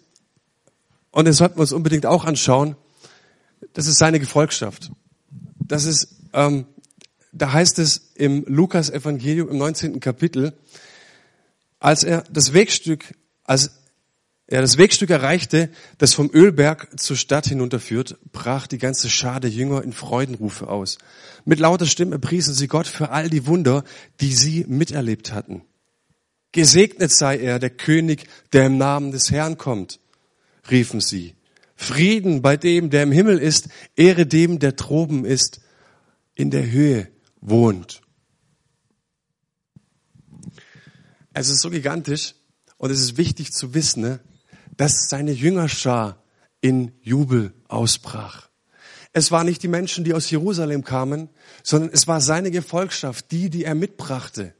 und 1.11 1.25
den 1.25 1.35
sollten 1.35 1.57
wir 1.57 1.62
uns 1.62 1.73
unbedingt 1.73 2.07
auch 2.07 2.25
anschauen. 2.25 2.77
Das 3.73 3.88
ist 3.88 3.99
seine 3.99 4.20
Gefolgschaft. 4.20 4.92
Das 5.59 5.87
ist, 5.87 6.20
ähm, 6.35 6.66
da 7.33 7.53
heißt 7.53 7.81
es 7.81 8.12
im 8.14 8.44
Lukas-Evangelium 8.46 9.49
im 9.49 9.59
19. 9.59 9.99
Kapitel, 9.99 10.57
als 11.81 12.05
er 12.05 12.23
das 12.31 12.53
Wegstück, 12.53 13.14
als 13.45 13.73
er 14.47 14.61
das 14.61 14.79
Wegstück 14.79 15.11
erreichte, 15.11 15.71
das 15.99 16.12
vom 16.12 16.31
Ölberg 16.33 17.01
zur 17.01 17.16
Stadt 17.16 17.47
hinunterführt, 17.47 18.19
brach 18.33 18.66
die 18.66 18.79
ganze 18.79 19.09
Schar 19.09 19.40
der 19.40 19.51
Jünger 19.51 19.83
in 19.83 19.93
Freudenrufe 19.93 20.69
aus. 20.69 20.99
Mit 21.45 21.61
lauter 21.61 21.87
Stimme 21.87 22.19
priesen 22.19 22.55
sie 22.55 22.69
Gott 22.69 22.87
für 22.87 23.11
all 23.11 23.31
die 23.31 23.47
Wunder, 23.47 23.85
die 24.21 24.33
sie 24.33 24.64
miterlebt 24.69 25.33
hatten. 25.33 25.62
Gesegnet 26.53 27.12
sei 27.12 27.38
er, 27.38 27.61
der 27.61 27.71
König, 27.71 28.27
der 28.53 28.66
im 28.66 28.77
Namen 28.77 29.12
des 29.12 29.31
Herrn 29.31 29.57
kommt, 29.57 30.01
riefen 30.69 31.01
sie. 31.01 31.35
Frieden 31.77 32.43
bei 32.43 32.57
dem, 32.57 32.90
der 32.90 33.05
im 33.05 33.12
Himmel 33.12 33.38
ist, 33.38 33.69
Ehre 33.97 34.27
dem, 34.27 34.59
der 34.59 34.73
droben 34.73 35.25
ist, 35.25 35.61
in 36.35 36.51
der 36.51 36.69
Höhe 36.71 37.09
wohnt. 37.40 38.03
Es 41.33 41.49
ist 41.49 41.61
so 41.61 41.71
gigantisch 41.71 42.35
und 42.77 42.90
es 42.90 43.01
ist 43.01 43.16
wichtig 43.16 43.53
zu 43.53 43.75
wissen, 43.75 44.03
ne, 44.03 44.21
dass 44.77 45.09
seine 45.09 45.33
Jüngerschar 45.33 46.23
in 46.61 46.93
Jubel 47.03 47.53
ausbrach. 47.69 48.49
Es 49.12 49.31
waren 49.31 49.47
nicht 49.47 49.62
die 49.62 49.69
Menschen, 49.69 50.05
die 50.05 50.14
aus 50.14 50.31
Jerusalem 50.31 50.85
kamen, 50.85 51.29
sondern 51.62 51.90
es 51.93 52.07
war 52.07 52.21
seine 52.21 52.51
Gefolgschaft, 52.51 53.31
die, 53.33 53.51
die 53.51 53.64
er 53.64 53.75
mitbrachte. 53.75 54.55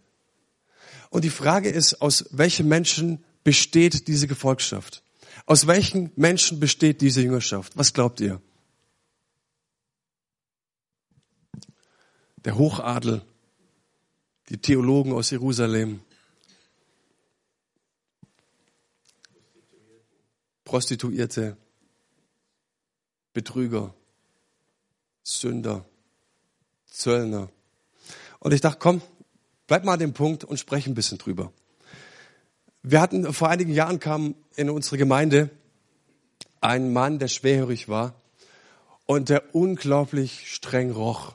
Und 1.09 1.25
die 1.25 1.31
Frage 1.31 1.71
ist, 1.71 2.03
aus 2.03 2.27
welchen 2.31 2.69
Menschen 2.69 3.25
besteht 3.45 4.09
diese 4.09 4.27
Gefolgschaft? 4.27 5.03
Aus 5.47 5.67
welchen 5.67 6.13
Menschen 6.17 6.61
besteht 6.61 7.01
diese 7.01 7.23
Jüngerschaft? 7.23 7.77
Was 7.77 7.93
glaubt 7.93 8.21
ihr? 8.21 8.41
Der 12.45 12.57
Hochadel, 12.57 13.23
die 14.49 14.59
Theologen 14.59 15.13
aus 15.13 15.31
Jerusalem, 15.31 16.01
Prostituierte, 20.71 21.57
Betrüger, 23.33 23.93
Sünder, 25.25 25.85
Zöllner. 26.87 27.49
Und 28.39 28.53
ich 28.55 28.61
dachte, 28.61 28.79
komm, 28.79 29.03
bleib 29.67 29.83
mal 29.85 29.95
an 29.95 29.99
dem 29.99 30.13
Punkt 30.13 30.45
und 30.45 30.61
spreche 30.61 30.89
ein 30.89 30.95
bisschen 30.95 31.19
drüber. 31.19 31.53
Wir 32.85 33.01
hatten, 33.01 33.33
vor 33.33 33.49
einigen 33.49 33.73
Jahren 33.73 33.99
kam 33.99 34.37
in 34.55 34.71
unsere 34.71 34.97
Gemeinde 34.97 35.51
ein 36.61 36.93
Mann, 36.93 37.19
der 37.19 37.27
schwerhörig 37.27 37.89
war 37.89 38.15
und 39.07 39.29
der 39.29 39.53
unglaublich 39.57 40.55
streng 40.55 40.93
roch. 40.93 41.35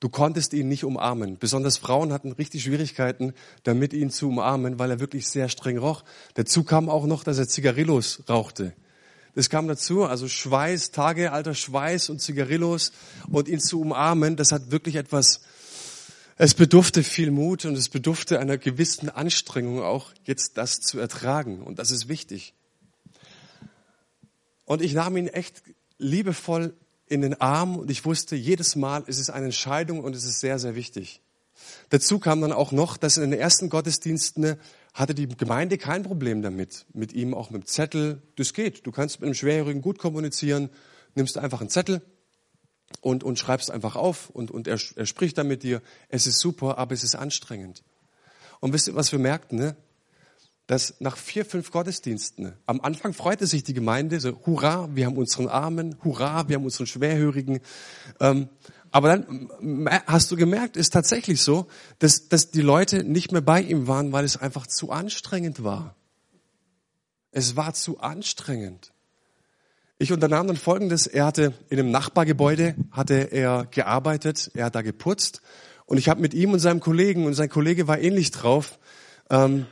Du 0.00 0.08
konntest 0.08 0.52
ihn 0.52 0.68
nicht 0.68 0.84
umarmen. 0.84 1.38
Besonders 1.38 1.78
Frauen 1.78 2.12
hatten 2.12 2.32
richtig 2.32 2.64
Schwierigkeiten, 2.64 3.32
damit 3.62 3.92
ihn 3.92 4.10
zu 4.10 4.28
umarmen, 4.28 4.78
weil 4.78 4.90
er 4.90 5.00
wirklich 5.00 5.28
sehr 5.28 5.48
streng 5.48 5.78
roch. 5.78 6.04
Dazu 6.34 6.64
kam 6.64 6.88
auch 6.88 7.06
noch, 7.06 7.24
dass 7.24 7.38
er 7.38 7.48
Zigarillos 7.48 8.24
rauchte. 8.28 8.74
Das 9.34 9.50
kam 9.50 9.66
dazu, 9.66 10.04
also 10.04 10.28
Schweiß, 10.28 10.92
Tage 10.92 11.32
alter 11.32 11.54
Schweiß 11.54 12.08
und 12.08 12.20
Zigarillos 12.20 12.92
und 13.30 13.48
ihn 13.48 13.60
zu 13.60 13.80
umarmen, 13.80 14.36
das 14.36 14.52
hat 14.52 14.70
wirklich 14.70 14.94
etwas, 14.94 15.40
es 16.36 16.54
bedurfte 16.54 17.02
viel 17.02 17.30
Mut 17.30 17.64
und 17.64 17.74
es 17.76 17.88
bedurfte 17.88 18.38
einer 18.38 18.58
gewissen 18.58 19.08
Anstrengung 19.08 19.82
auch, 19.82 20.12
jetzt 20.24 20.56
das 20.56 20.80
zu 20.80 20.98
ertragen. 20.98 21.62
Und 21.62 21.78
das 21.78 21.90
ist 21.90 22.08
wichtig. 22.08 22.54
Und 24.64 24.82
ich 24.82 24.94
nahm 24.94 25.16
ihn 25.16 25.28
echt 25.28 25.62
liebevoll 25.98 26.74
in 27.14 27.22
den 27.22 27.40
Arm 27.40 27.76
und 27.76 27.90
ich 27.90 28.04
wusste 28.04 28.36
jedes 28.36 28.76
Mal, 28.76 29.04
es 29.06 29.18
ist 29.18 29.30
eine 29.30 29.46
Entscheidung 29.46 30.02
und 30.02 30.14
es 30.14 30.24
ist 30.24 30.40
sehr, 30.40 30.58
sehr 30.58 30.74
wichtig. 30.74 31.22
Dazu 31.90 32.18
kam 32.18 32.40
dann 32.40 32.52
auch 32.52 32.72
noch, 32.72 32.96
dass 32.96 33.16
in 33.16 33.30
den 33.30 33.38
ersten 33.38 33.70
Gottesdiensten 33.70 34.56
hatte 34.92 35.14
die 35.14 35.28
Gemeinde 35.28 35.78
kein 35.78 36.02
Problem 36.02 36.42
damit. 36.42 36.86
Mit 36.92 37.12
ihm 37.12 37.34
auch 37.34 37.50
mit 37.50 37.62
dem 37.62 37.66
Zettel. 37.66 38.22
Das 38.36 38.52
geht. 38.52 38.86
Du 38.86 38.92
kannst 38.92 39.20
mit 39.20 39.26
einem 39.26 39.34
Schwerhörigen 39.34 39.82
gut 39.82 39.98
kommunizieren. 39.98 40.70
Nimmst 41.14 41.38
einfach 41.38 41.60
einen 41.60 41.70
Zettel 41.70 42.02
und, 43.00 43.24
und 43.24 43.38
schreibst 43.38 43.70
einfach 43.70 43.96
auf 43.96 44.30
und, 44.30 44.50
und 44.50 44.68
er, 44.68 44.78
er 44.96 45.06
spricht 45.06 45.38
dann 45.38 45.48
mit 45.48 45.62
dir. 45.62 45.82
Es 46.08 46.26
ist 46.26 46.40
super, 46.40 46.78
aber 46.78 46.94
es 46.94 47.04
ist 47.04 47.14
anstrengend. 47.14 47.82
Und 48.60 48.72
wisst 48.72 48.88
ihr, 48.88 48.94
was 48.94 49.12
wir 49.12 49.18
merkten? 49.18 49.58
Ne? 49.58 49.76
Dass 50.66 51.00
nach 51.00 51.16
vier, 51.16 51.44
fünf 51.44 51.70
Gottesdiensten, 51.70 52.54
am 52.66 52.80
Anfang 52.80 53.12
freute 53.12 53.46
sich 53.46 53.64
die 53.64 53.74
Gemeinde, 53.74 54.18
so, 54.20 54.40
hurra, 54.46 54.88
wir 54.94 55.06
haben 55.06 55.16
unseren 55.16 55.48
Armen, 55.48 55.96
hurra, 56.02 56.48
wir 56.48 56.56
haben 56.56 56.64
unseren 56.64 56.86
Schwerhörigen. 56.86 57.60
Ähm, 58.20 58.48
aber 58.90 59.08
dann 59.08 59.48
hast 60.06 60.30
du 60.30 60.36
gemerkt, 60.36 60.76
ist 60.76 60.92
tatsächlich 60.92 61.42
so, 61.42 61.66
dass, 61.98 62.28
dass 62.28 62.50
die 62.50 62.62
Leute 62.62 63.04
nicht 63.04 63.32
mehr 63.32 63.40
bei 63.40 63.60
ihm 63.60 63.88
waren, 63.88 64.12
weil 64.12 64.24
es 64.24 64.36
einfach 64.36 64.66
zu 64.66 64.90
anstrengend 64.90 65.64
war. 65.64 65.96
Es 67.30 67.56
war 67.56 67.74
zu 67.74 67.98
anstrengend. 67.98 68.92
Ich 69.98 70.12
unternahm 70.12 70.46
dann 70.46 70.56
Folgendes. 70.56 71.06
Er 71.06 71.26
hatte 71.26 71.52
in 71.68 71.78
einem 71.78 71.90
Nachbargebäude 71.90 72.76
hatte 72.90 73.14
er 73.32 73.66
gearbeitet, 73.70 74.50
er 74.54 74.66
hat 74.66 74.74
da 74.74 74.82
geputzt 74.82 75.42
und 75.86 75.98
ich 75.98 76.08
habe 76.08 76.20
mit 76.20 76.32
ihm 76.32 76.52
und 76.52 76.58
seinem 76.58 76.80
Kollegen, 76.80 77.26
und 77.26 77.34
sein 77.34 77.48
Kollege 77.48 77.86
war 77.86 77.98
ähnlich 77.98 78.30
drauf, 78.30 78.78
ähm, 79.30 79.66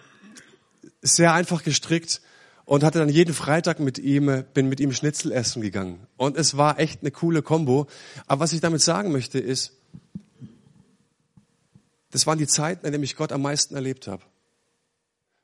sehr 1.03 1.35
einfach 1.35 1.63
gestrickt 1.65 2.23
und 2.65 2.85
hatte 2.85 3.01
dann 3.01 3.09
jeden 3.09 3.35
Freitag 3.35 3.81
mit 3.81 3.99
ihm, 3.99 4.45
bin 4.55 4.69
mit 4.69 4.81
ihm 4.81 4.93
Schnitzel 4.93 5.33
essen 5.33 5.61
gegangen. 5.61 6.07
Und 6.17 6.37
es 6.37 6.57
war 6.57 6.79
echt 6.79 7.01
eine 7.03 7.11
coole 7.11 7.43
Kombo. 7.43 7.89
Aber 8.27 8.41
was 8.41 8.53
ich 8.53 8.61
damit 8.61 8.81
sagen 8.81 9.13
möchte 9.13 9.39
ist, 9.39 9.73
das 12.13 12.27
waren 12.27 12.39
die 12.39 12.47
Zeiten, 12.47 12.87
in 12.87 12.93
denen 12.93 13.05
ich 13.05 13.17
Gott 13.17 13.33
am 13.33 13.43
meisten 13.43 13.75
erlebt 13.75 14.07
habe. 14.07 14.23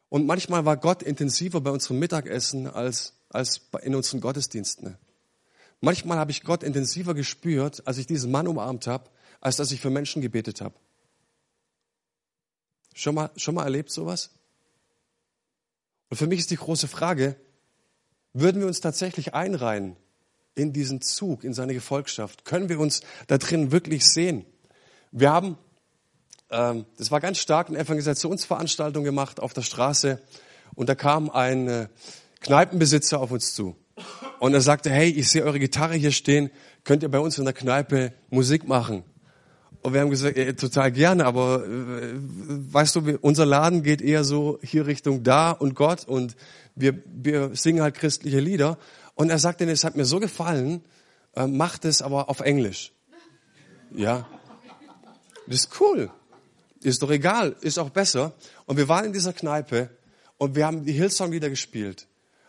Und 0.08 0.26
manchmal 0.26 0.64
war 0.64 0.76
Gott 0.76 1.02
intensiver 1.02 1.60
bei 1.60 1.70
unserem 1.70 1.98
Mittagessen 1.98 2.66
als, 2.66 3.14
als 3.30 3.62
in 3.82 3.94
unseren 3.94 4.20
Gottesdiensten. 4.20 4.96
Manchmal 5.80 6.18
habe 6.18 6.30
ich 6.30 6.42
Gott 6.42 6.62
intensiver 6.62 7.14
gespürt, 7.14 7.86
als 7.86 7.98
ich 7.98 8.06
diesen 8.06 8.30
Mann 8.30 8.48
umarmt 8.48 8.86
habe, 8.86 9.10
als 9.40 9.56
dass 9.56 9.70
ich 9.70 9.80
für 9.80 9.90
Menschen 9.90 10.22
gebetet 10.22 10.60
habe. 10.60 10.74
Schon 12.94 13.14
mal, 13.14 13.30
schon 13.36 13.54
mal 13.54 13.64
erlebt 13.64 13.90
sowas? 13.90 14.30
Und 16.10 16.16
für 16.16 16.26
mich 16.26 16.40
ist 16.40 16.50
die 16.50 16.56
große 16.56 16.88
Frage, 16.88 17.36
würden 18.32 18.60
wir 18.60 18.68
uns 18.68 18.80
tatsächlich 18.80 19.34
einreihen 19.34 19.96
in 20.54 20.72
diesen 20.72 21.00
Zug, 21.00 21.44
in 21.44 21.54
seine 21.54 21.74
Gefolgschaft? 21.74 22.44
Können 22.44 22.68
wir 22.68 22.80
uns 22.80 23.00
da 23.26 23.38
drin 23.38 23.72
wirklich 23.72 24.06
sehen? 24.06 24.44
Wir 25.12 25.32
haben, 25.32 25.58
ähm, 26.50 26.86
das 26.96 27.10
war 27.10 27.20
ganz 27.20 27.38
stark, 27.38 27.68
eine 27.68 27.78
Evangelisationsveranstaltung 27.78 29.04
gemacht 29.04 29.40
auf 29.40 29.52
der 29.52 29.62
Straße 29.62 30.20
und 30.74 30.88
da 30.88 30.94
kam 30.94 31.30
ein 31.30 31.68
äh, 31.68 31.88
Kneipenbesitzer 32.40 33.20
auf 33.20 33.30
uns 33.30 33.54
zu. 33.54 33.76
Und 34.38 34.54
er 34.54 34.60
sagte, 34.60 34.90
hey, 34.90 35.10
ich 35.10 35.28
sehe 35.30 35.42
eure 35.42 35.58
Gitarre 35.58 35.94
hier 35.94 36.12
stehen, 36.12 36.50
könnt 36.84 37.02
ihr 37.02 37.10
bei 37.10 37.18
uns 37.18 37.38
in 37.38 37.44
der 37.44 37.54
Kneipe 37.54 38.12
Musik 38.30 38.68
machen? 38.68 39.02
Und 39.82 39.94
wir 39.94 40.00
haben 40.00 40.10
gesagt, 40.10 40.36
ja, 40.36 40.52
total 40.52 40.90
gerne, 40.90 41.24
aber 41.24 41.64
äh, 41.64 42.14
weißt 42.16 42.96
du, 42.96 43.18
unser 43.20 43.46
Laden 43.46 43.82
geht 43.82 44.02
eher 44.02 44.24
so 44.24 44.58
hier 44.62 44.86
Richtung 44.86 45.22
da 45.22 45.52
und 45.52 45.74
Gott 45.74 46.06
und 46.06 46.36
wir, 46.74 47.02
wir 47.06 47.54
singen 47.54 47.82
halt 47.82 47.94
christliche 47.94 48.40
Lieder. 48.40 48.78
Und 49.14 49.30
er 49.30 49.38
sagte, 49.38 49.64
es 49.70 49.84
hat 49.84 49.96
mir 49.96 50.04
so 50.04 50.20
gefallen, 50.20 50.82
äh, 51.34 51.46
macht 51.46 51.84
es 51.84 52.02
aber 52.02 52.28
auf 52.28 52.40
Englisch. 52.40 52.92
Ja, 53.94 54.26
das 55.46 55.60
ist 55.60 55.80
cool. 55.80 56.10
Ist 56.82 57.02
doch 57.02 57.10
egal, 57.10 57.56
ist 57.60 57.78
auch 57.78 57.90
besser. 57.90 58.32
Und 58.66 58.76
wir 58.76 58.88
waren 58.88 59.06
in 59.06 59.12
dieser 59.12 59.32
Kneipe 59.32 59.90
und 60.36 60.54
wir 60.54 60.66
haben 60.66 60.84
die 60.84 60.92
Hillsong-Lieder 60.92 61.50
gespielt. 61.50 62.06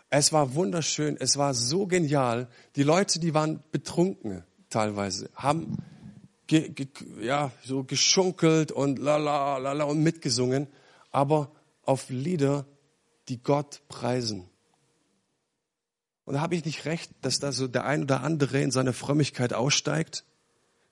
Es 0.10 0.34
war 0.34 0.56
wunderschön, 0.56 1.18
es 1.20 1.38
war 1.38 1.54
so 1.54 1.86
genial. 1.86 2.48
Die 2.76 2.84
Leute, 2.84 3.20
die 3.20 3.34
waren 3.34 3.63
betrunken 3.72 4.44
teilweise, 4.70 5.30
haben 5.36 5.78
ge, 6.50 6.70
ge, 6.70 6.88
ja, 7.22 7.52
so 7.64 7.84
geschunkelt 7.84 8.72
und 8.72 9.00
la 9.00 9.18
la 9.18 9.58
la 9.58 9.72
la 9.72 9.86
und 9.86 10.02
mitgesungen, 10.04 10.68
aber 11.12 11.52
auf 11.84 12.10
Lieder, 12.10 12.66
die 13.30 13.42
Gott 13.42 13.82
preisen. 13.88 14.50
Und 16.26 16.34
da 16.34 16.42
habe 16.42 16.56
ich 16.56 16.66
nicht 16.66 16.86
recht, 16.86 17.12
dass 17.22 17.40
da 17.40 17.52
so 17.52 17.68
der 17.68 17.86
ein 17.86 18.04
oder 18.04 18.22
andere 18.22 18.62
in 18.62 18.72
seiner 18.72 18.94
Frömmigkeit 18.94 19.54
aussteigt. 19.54 20.26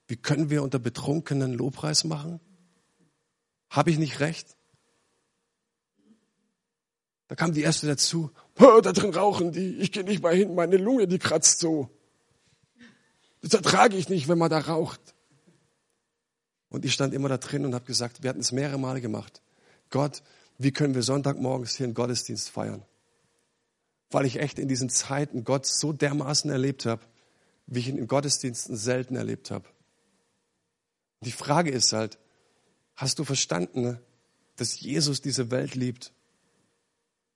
Wie 0.08 0.15
können 0.15 0.50
wir 0.50 0.63
unter 0.63 0.80
Betrunkenen 0.80 1.54
Lobpreis 1.54 2.04
machen? 2.04 2.39
Habe 3.70 3.91
ich 3.91 3.98
nicht 3.98 4.20
recht? 4.20 4.56
Da 7.28 7.36
kam 7.36 7.54
die 7.54 7.62
erste 7.62 7.88
dazu. 7.88 8.32
Da 8.56 8.82
drin 8.82 9.13
rauchen 9.13 9.52
die. 9.52 9.78
Ich 9.78 9.91
gehe 9.91 10.04
nicht 10.04 10.24
mal 10.24 10.34
hin. 10.34 10.56
Meine 10.56 10.78
Lunge, 10.78 11.08
die 11.08 11.20
kratzt 11.20 11.60
so. 11.60 11.89
Das 13.41 13.54
ertrage 13.54 13.98
ich 13.98 14.10
nicht, 14.10 14.28
wenn 14.28 14.38
man 14.38 14.50
da 14.50 14.60
raucht. 14.60 15.13
Und 16.69 16.86
ich 16.86 16.93
stand 16.93 17.13
immer 17.13 17.30
da 17.30 17.38
drin 17.38 17.65
und 17.65 17.73
habe 17.73 17.86
gesagt, 17.86 18.23
wir 18.23 18.30
hatten 18.30 18.41
es 18.41 18.51
mehrere 18.51 18.77
Male 18.77 19.01
gemacht. 19.01 19.41
Gott, 19.89 20.21
wie 20.58 20.71
können 20.71 20.95
wir 20.95 21.03
Sonntagmorgens 21.03 21.75
hier 21.75 21.86
einen 21.86 21.93
Gottesdienst 21.93 22.49
feiern? 22.49 22.84
Weil 24.10 24.25
ich 24.25 24.39
echt 24.39 24.60
in 24.60 24.67
diesen 24.67 24.89
Zeiten 24.89 25.43
Gott 25.43 25.65
so 25.65 25.93
dermaßen 25.93 26.49
erlebt 26.49 26.86
habe, 26.86 27.01
wie 27.67 27.80
ich 27.80 27.88
ihn 27.88 27.97
in 27.97 28.08
Gottesdiensten 28.08 28.75
selten 28.75 29.15
erlebt 29.15 29.51
habe. 29.51 29.65
Die 31.21 31.32
Frage 31.32 31.71
ist 31.71 31.93
halt, 31.93 32.17
hast 32.95 33.19
du 33.19 33.23
verstanden, 33.23 33.99
dass 34.56 34.80
Jesus 34.80 35.21
diese 35.21 35.51
Welt 35.51 35.75
liebt? 35.75 36.13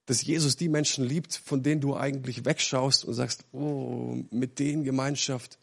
Dass 0.05 0.23
Jesus 0.23 0.55
die 0.55 0.69
Menschen 0.69 1.05
liebt, 1.05 1.35
von 1.35 1.63
denen 1.63 1.81
du 1.81 1.95
eigentlich 1.95 2.45
wegschaust 2.45 3.05
und 3.05 3.13
sagst, 3.13 3.45
oh, 3.51 4.17
mit 4.31 4.59
denen 4.59 4.83
Gemeinschaft, 4.83 5.59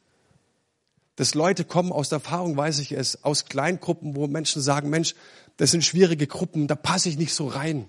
dass 1.18 1.35
Leute 1.35 1.64
kommen 1.64 1.90
aus 1.90 2.11
der 2.11 2.18
Erfahrung, 2.18 2.57
weiß 2.57 2.78
ich 2.78 2.92
es, 2.92 3.24
aus 3.24 3.46
Kleingruppen, 3.46 4.14
wo 4.14 4.28
Menschen 4.28 4.62
sagen, 4.62 4.88
Mensch, 4.88 5.16
das 5.57 5.72
sind 5.72 5.83
schwierige 5.83 6.28
Gruppen, 6.28 6.68
da 6.68 6.76
passe 6.76 7.09
ich 7.09 7.18
nicht 7.18 7.35
so 7.35 7.48
rein. 7.48 7.88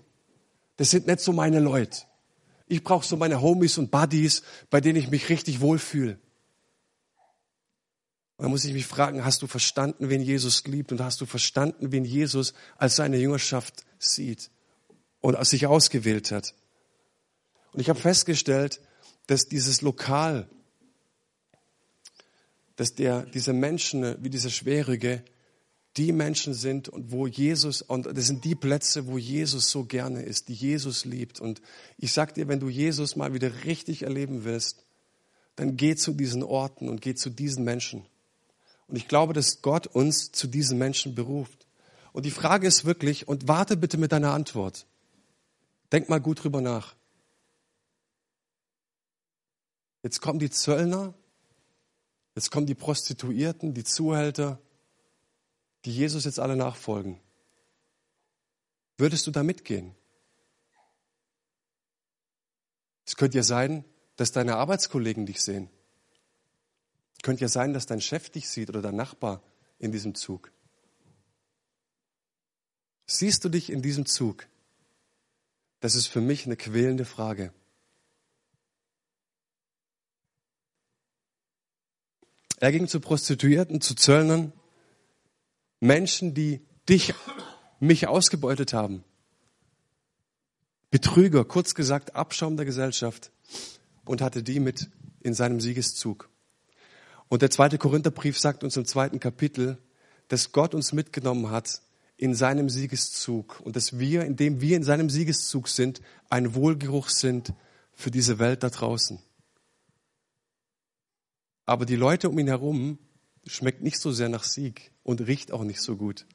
Das 0.77 0.89
sind 0.89 1.05
nicht 1.05 1.19
so 1.19 1.31
meine 1.31 1.59
Leute. 1.59 1.99
Ich 2.65 2.83
brauche 2.83 3.05
so 3.05 3.17
meine 3.17 3.39
Homies 3.39 3.77
und 3.77 3.91
Buddies, 3.91 4.41
bei 4.71 4.81
denen 4.81 4.97
ich 4.97 5.11
mich 5.11 5.29
richtig 5.29 5.61
wohlfühle. 5.61 6.17
Und 8.37 8.45
da 8.45 8.49
muss 8.49 8.65
ich 8.65 8.73
mich 8.73 8.87
fragen, 8.87 9.23
hast 9.23 9.43
du 9.43 9.47
verstanden, 9.47 10.09
wen 10.09 10.23
Jesus 10.23 10.65
liebt 10.65 10.91
und 10.91 10.99
hast 10.99 11.21
du 11.21 11.27
verstanden, 11.27 11.91
wen 11.91 12.05
Jesus 12.05 12.55
als 12.77 12.95
seine 12.95 13.17
Jüngerschaft 13.17 13.85
sieht 13.99 14.49
und 15.21 15.37
sich 15.45 15.67
ausgewählt 15.67 16.31
hat? 16.31 16.55
Und 17.73 17.79
ich 17.79 17.89
habe 17.89 17.99
festgestellt, 17.99 18.81
dass 19.27 19.47
dieses 19.47 19.83
Lokal, 19.83 20.49
dass 22.79 22.95
der, 22.95 23.23
diese 23.23 23.51
Menschen 23.51 24.15
wie 24.23 24.29
diese 24.29 24.49
Schwierige 24.49 25.21
die 25.97 26.13
Menschen 26.13 26.53
sind 26.53 26.87
und 26.87 27.11
wo 27.11 27.27
Jesus, 27.27 27.81
und 27.81 28.05
das 28.05 28.27
sind 28.27 28.45
die 28.45 28.55
Plätze, 28.55 29.05
wo 29.05 29.17
Jesus 29.17 29.69
so 29.69 29.83
gerne 29.83 30.21
ist, 30.21 30.47
die 30.47 30.53
Jesus 30.53 31.03
liebt. 31.03 31.41
Und 31.41 31.61
ich 31.97 32.13
sag 32.13 32.35
dir, 32.35 32.47
wenn 32.47 32.61
du 32.61 32.69
Jesus 32.69 33.17
mal 33.17 33.33
wieder 33.33 33.65
richtig 33.65 34.03
erleben 34.03 34.45
willst, 34.45 34.85
dann 35.57 35.75
geh 35.75 35.95
zu 35.95 36.13
diesen 36.13 36.41
Orten 36.41 36.87
und 36.87 37.01
geh 37.01 37.15
zu 37.15 37.29
diesen 37.29 37.65
Menschen. 37.65 38.05
Und 38.87 38.95
ich 38.95 39.09
glaube, 39.09 39.33
dass 39.33 39.61
Gott 39.61 39.87
uns 39.87 40.31
zu 40.31 40.47
diesen 40.47 40.77
Menschen 40.77 41.15
beruft. 41.15 41.67
Und 42.13 42.25
die 42.25 42.31
Frage 42.31 42.65
ist 42.65 42.85
wirklich, 42.85 43.27
und 43.27 43.49
warte 43.49 43.75
bitte 43.75 43.97
mit 43.97 44.13
deiner 44.13 44.31
Antwort. 44.31 44.85
Denk 45.91 46.07
mal 46.07 46.21
gut 46.21 46.45
drüber 46.45 46.61
nach. 46.61 46.95
Jetzt 50.01 50.21
kommen 50.21 50.39
die 50.39 50.49
Zöllner 50.49 51.13
Jetzt 52.35 52.51
kommen 52.51 52.67
die 52.67 52.75
Prostituierten, 52.75 53.73
die 53.73 53.83
Zuhälter, 53.83 54.61
die 55.85 55.93
Jesus 55.93 56.25
jetzt 56.25 56.39
alle 56.39 56.55
nachfolgen. 56.55 57.19
Würdest 58.97 59.25
du 59.27 59.31
da 59.31 59.43
mitgehen? 59.43 59.95
Es 63.05 63.15
könnte 63.15 63.37
ja 63.37 63.43
sein, 63.43 63.85
dass 64.17 64.31
deine 64.31 64.57
Arbeitskollegen 64.57 65.25
dich 65.25 65.41
sehen. 65.41 65.69
Es 67.17 67.23
könnte 67.23 67.41
ja 67.41 67.47
sein, 67.47 67.73
dass 67.73 67.85
dein 67.85 68.01
Chef 68.01 68.29
dich 68.29 68.49
sieht 68.49 68.69
oder 68.69 68.81
dein 68.81 68.95
Nachbar 68.95 69.41
in 69.79 69.91
diesem 69.91 70.15
Zug. 70.15 70.51
Siehst 73.07 73.43
du 73.43 73.49
dich 73.49 73.71
in 73.71 73.81
diesem 73.81 74.05
Zug? 74.05 74.47
Das 75.79 75.95
ist 75.95 76.07
für 76.07 76.21
mich 76.21 76.45
eine 76.45 76.57
quälende 76.57 77.05
Frage. 77.05 77.53
Er 82.59 82.71
ging 82.71 82.87
zu 82.87 82.99
Prostituierten, 82.99 83.79
zu 83.79 83.95
Zöllnern, 83.95 84.51
Menschen, 85.79 86.33
die 86.33 86.61
dich, 86.89 87.13
mich 87.79 88.07
ausgebeutet 88.07 88.73
haben. 88.73 89.03
Betrüger, 90.91 91.45
kurz 91.45 91.73
gesagt 91.73 92.15
Abschaum 92.15 92.57
der 92.57 92.65
Gesellschaft 92.65 93.31
und 94.05 94.21
hatte 94.21 94.43
die 94.43 94.59
mit 94.59 94.89
in 95.21 95.33
seinem 95.33 95.61
Siegeszug. 95.61 96.29
Und 97.29 97.41
der 97.43 97.51
zweite 97.51 97.77
Korintherbrief 97.77 98.37
sagt 98.37 98.63
uns 98.63 98.75
im 98.75 98.85
zweiten 98.85 99.19
Kapitel, 99.19 99.77
dass 100.27 100.51
Gott 100.51 100.73
uns 100.73 100.91
mitgenommen 100.91 101.51
hat 101.51 101.81
in 102.17 102.35
seinem 102.35 102.69
Siegeszug 102.69 103.61
und 103.61 103.75
dass 103.75 103.99
wir, 103.99 104.25
indem 104.25 104.59
wir 104.59 104.75
in 104.75 104.83
seinem 104.83 105.09
Siegeszug 105.09 105.69
sind, 105.69 106.01
ein 106.29 106.55
Wohlgeruch 106.55 107.07
sind 107.07 107.53
für 107.93 108.11
diese 108.11 108.39
Welt 108.39 108.63
da 108.63 108.69
draußen. 108.69 109.19
Aber 111.69 111.85
die 111.85 111.97
Leute 111.97 112.29
um 112.29 112.39
ihn 112.39 112.47
herum 112.47 112.97
schmeckt 113.45 113.83
nicht 113.83 113.99
so 113.99 114.11
sehr 114.11 114.27
nach 114.27 114.43
Sieg 114.43 114.91
und 115.03 115.21
riecht 115.27 115.51
auch 115.51 115.63
nicht 115.63 115.81
so 115.81 115.97
gut. 115.97 116.25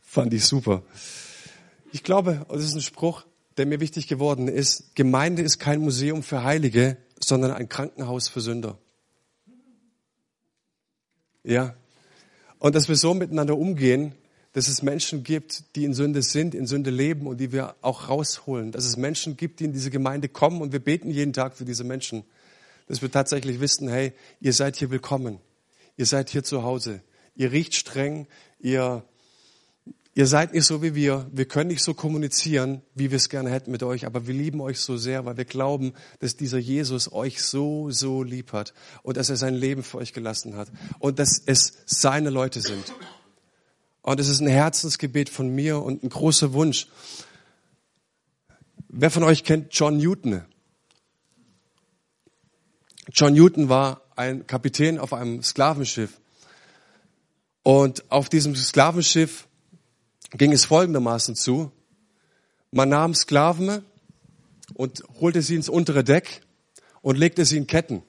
Fand 0.00 0.32
ich 0.32 0.44
super. 0.44 0.84
Ich 1.90 2.04
glaube, 2.04 2.46
das 2.48 2.62
ist 2.62 2.76
ein 2.76 2.82
Spruch, 2.82 3.26
der 3.56 3.66
mir 3.66 3.80
wichtig 3.80 4.06
geworden 4.06 4.46
ist. 4.46 4.94
Gemeinde 4.94 5.42
ist 5.42 5.58
kein 5.58 5.80
Museum 5.80 6.22
für 6.22 6.44
Heilige, 6.44 6.98
sondern 7.18 7.50
ein 7.50 7.68
Krankenhaus 7.68 8.28
für 8.28 8.40
Sünder. 8.40 8.78
Ja. 11.42 11.74
Und 12.60 12.76
dass 12.76 12.88
wir 12.88 12.94
so 12.94 13.12
miteinander 13.12 13.58
umgehen, 13.58 14.14
dass 14.52 14.68
es 14.68 14.82
Menschen 14.82 15.24
gibt, 15.24 15.74
die 15.74 15.82
in 15.82 15.94
Sünde 15.94 16.22
sind, 16.22 16.54
in 16.54 16.68
Sünde 16.68 16.90
leben 16.90 17.26
und 17.26 17.38
die 17.38 17.50
wir 17.50 17.74
auch 17.82 18.08
rausholen. 18.08 18.70
Dass 18.70 18.84
es 18.84 18.96
Menschen 18.96 19.36
gibt, 19.36 19.58
die 19.58 19.64
in 19.64 19.72
diese 19.72 19.90
Gemeinde 19.90 20.28
kommen 20.28 20.62
und 20.62 20.70
wir 20.70 20.78
beten 20.78 21.10
jeden 21.10 21.32
Tag 21.32 21.56
für 21.56 21.64
diese 21.64 21.82
Menschen. 21.82 22.22
Dass 22.88 23.02
wir 23.02 23.10
tatsächlich 23.10 23.60
wissen, 23.60 23.88
hey, 23.88 24.14
ihr 24.40 24.54
seid 24.54 24.76
hier 24.76 24.90
willkommen. 24.90 25.38
Ihr 25.96 26.06
seid 26.06 26.30
hier 26.30 26.42
zu 26.42 26.62
Hause. 26.62 27.02
Ihr 27.36 27.52
riecht 27.52 27.74
streng. 27.74 28.26
Ihr, 28.58 29.04
ihr 30.14 30.26
seid 30.26 30.54
nicht 30.54 30.64
so 30.64 30.82
wie 30.82 30.94
wir. 30.94 31.30
Wir 31.30 31.44
können 31.44 31.68
nicht 31.68 31.82
so 31.82 31.92
kommunizieren, 31.92 32.80
wie 32.94 33.10
wir 33.10 33.16
es 33.16 33.28
gerne 33.28 33.50
hätten 33.50 33.70
mit 33.70 33.82
euch. 33.82 34.06
Aber 34.06 34.26
wir 34.26 34.32
lieben 34.32 34.62
euch 34.62 34.80
so 34.80 34.96
sehr, 34.96 35.26
weil 35.26 35.36
wir 35.36 35.44
glauben, 35.44 35.92
dass 36.20 36.34
dieser 36.36 36.56
Jesus 36.56 37.12
euch 37.12 37.42
so, 37.42 37.90
so 37.90 38.22
lieb 38.22 38.54
hat. 38.54 38.72
Und 39.02 39.18
dass 39.18 39.28
er 39.28 39.36
sein 39.36 39.54
Leben 39.54 39.82
für 39.82 39.98
euch 39.98 40.14
gelassen 40.14 40.56
hat. 40.56 40.68
Und 40.98 41.18
dass 41.18 41.42
es 41.44 41.74
seine 41.84 42.30
Leute 42.30 42.62
sind. 42.62 42.94
Und 44.00 44.18
es 44.18 44.28
ist 44.28 44.40
ein 44.40 44.48
Herzensgebet 44.48 45.28
von 45.28 45.54
mir 45.54 45.82
und 45.82 46.02
ein 46.02 46.08
großer 46.08 46.54
Wunsch. 46.54 46.88
Wer 48.88 49.10
von 49.10 49.24
euch 49.24 49.44
kennt 49.44 49.74
John 49.74 49.98
Newton? 49.98 50.42
John 53.12 53.32
Newton 53.32 53.68
war 53.68 54.02
ein 54.16 54.46
Kapitän 54.46 54.98
auf 54.98 55.12
einem 55.12 55.42
Sklavenschiff. 55.42 56.20
Und 57.62 58.10
auf 58.10 58.28
diesem 58.28 58.54
Sklavenschiff 58.54 59.48
ging 60.32 60.52
es 60.52 60.66
folgendermaßen 60.66 61.34
zu. 61.34 61.72
Man 62.70 62.90
nahm 62.90 63.14
Sklaven 63.14 63.82
und 64.74 65.02
holte 65.20 65.40
sie 65.40 65.54
ins 65.54 65.70
untere 65.70 66.04
Deck 66.04 66.42
und 67.00 67.16
legte 67.16 67.46
sie 67.46 67.56
in 67.56 67.66
Ketten. 67.66 68.02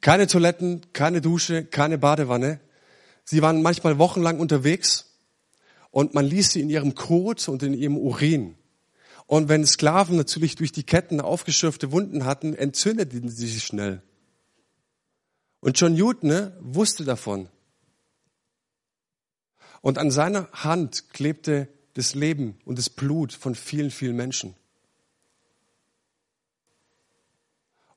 Keine 0.00 0.26
Toiletten, 0.26 0.82
keine 0.92 1.20
Dusche, 1.20 1.64
keine 1.64 1.98
Badewanne. 1.98 2.60
Sie 3.24 3.42
waren 3.42 3.62
manchmal 3.62 3.98
wochenlang 3.98 4.40
unterwegs 4.40 5.06
und 5.92 6.14
man 6.14 6.24
ließ 6.24 6.52
sie 6.52 6.62
in 6.62 6.70
ihrem 6.70 6.94
Kot 6.96 7.48
und 7.48 7.62
in 7.62 7.74
ihrem 7.74 7.96
Urin. 7.96 8.56
Und 9.28 9.50
wenn 9.50 9.66
Sklaven 9.66 10.16
natürlich 10.16 10.56
durch 10.56 10.72
die 10.72 10.84
Ketten 10.84 11.20
aufgeschürfte 11.20 11.92
Wunden 11.92 12.24
hatten, 12.24 12.54
entzündeten 12.54 13.28
sie 13.28 13.46
sich 13.46 13.62
schnell. 13.62 14.02
Und 15.60 15.78
John 15.78 15.92
Newton 15.92 16.30
ne, 16.30 16.56
wusste 16.60 17.04
davon. 17.04 17.50
Und 19.82 19.98
an 19.98 20.10
seiner 20.10 20.50
Hand 20.52 21.10
klebte 21.10 21.68
das 21.92 22.14
Leben 22.14 22.58
und 22.64 22.78
das 22.78 22.88
Blut 22.88 23.34
von 23.34 23.54
vielen, 23.54 23.90
vielen 23.90 24.16
Menschen. 24.16 24.54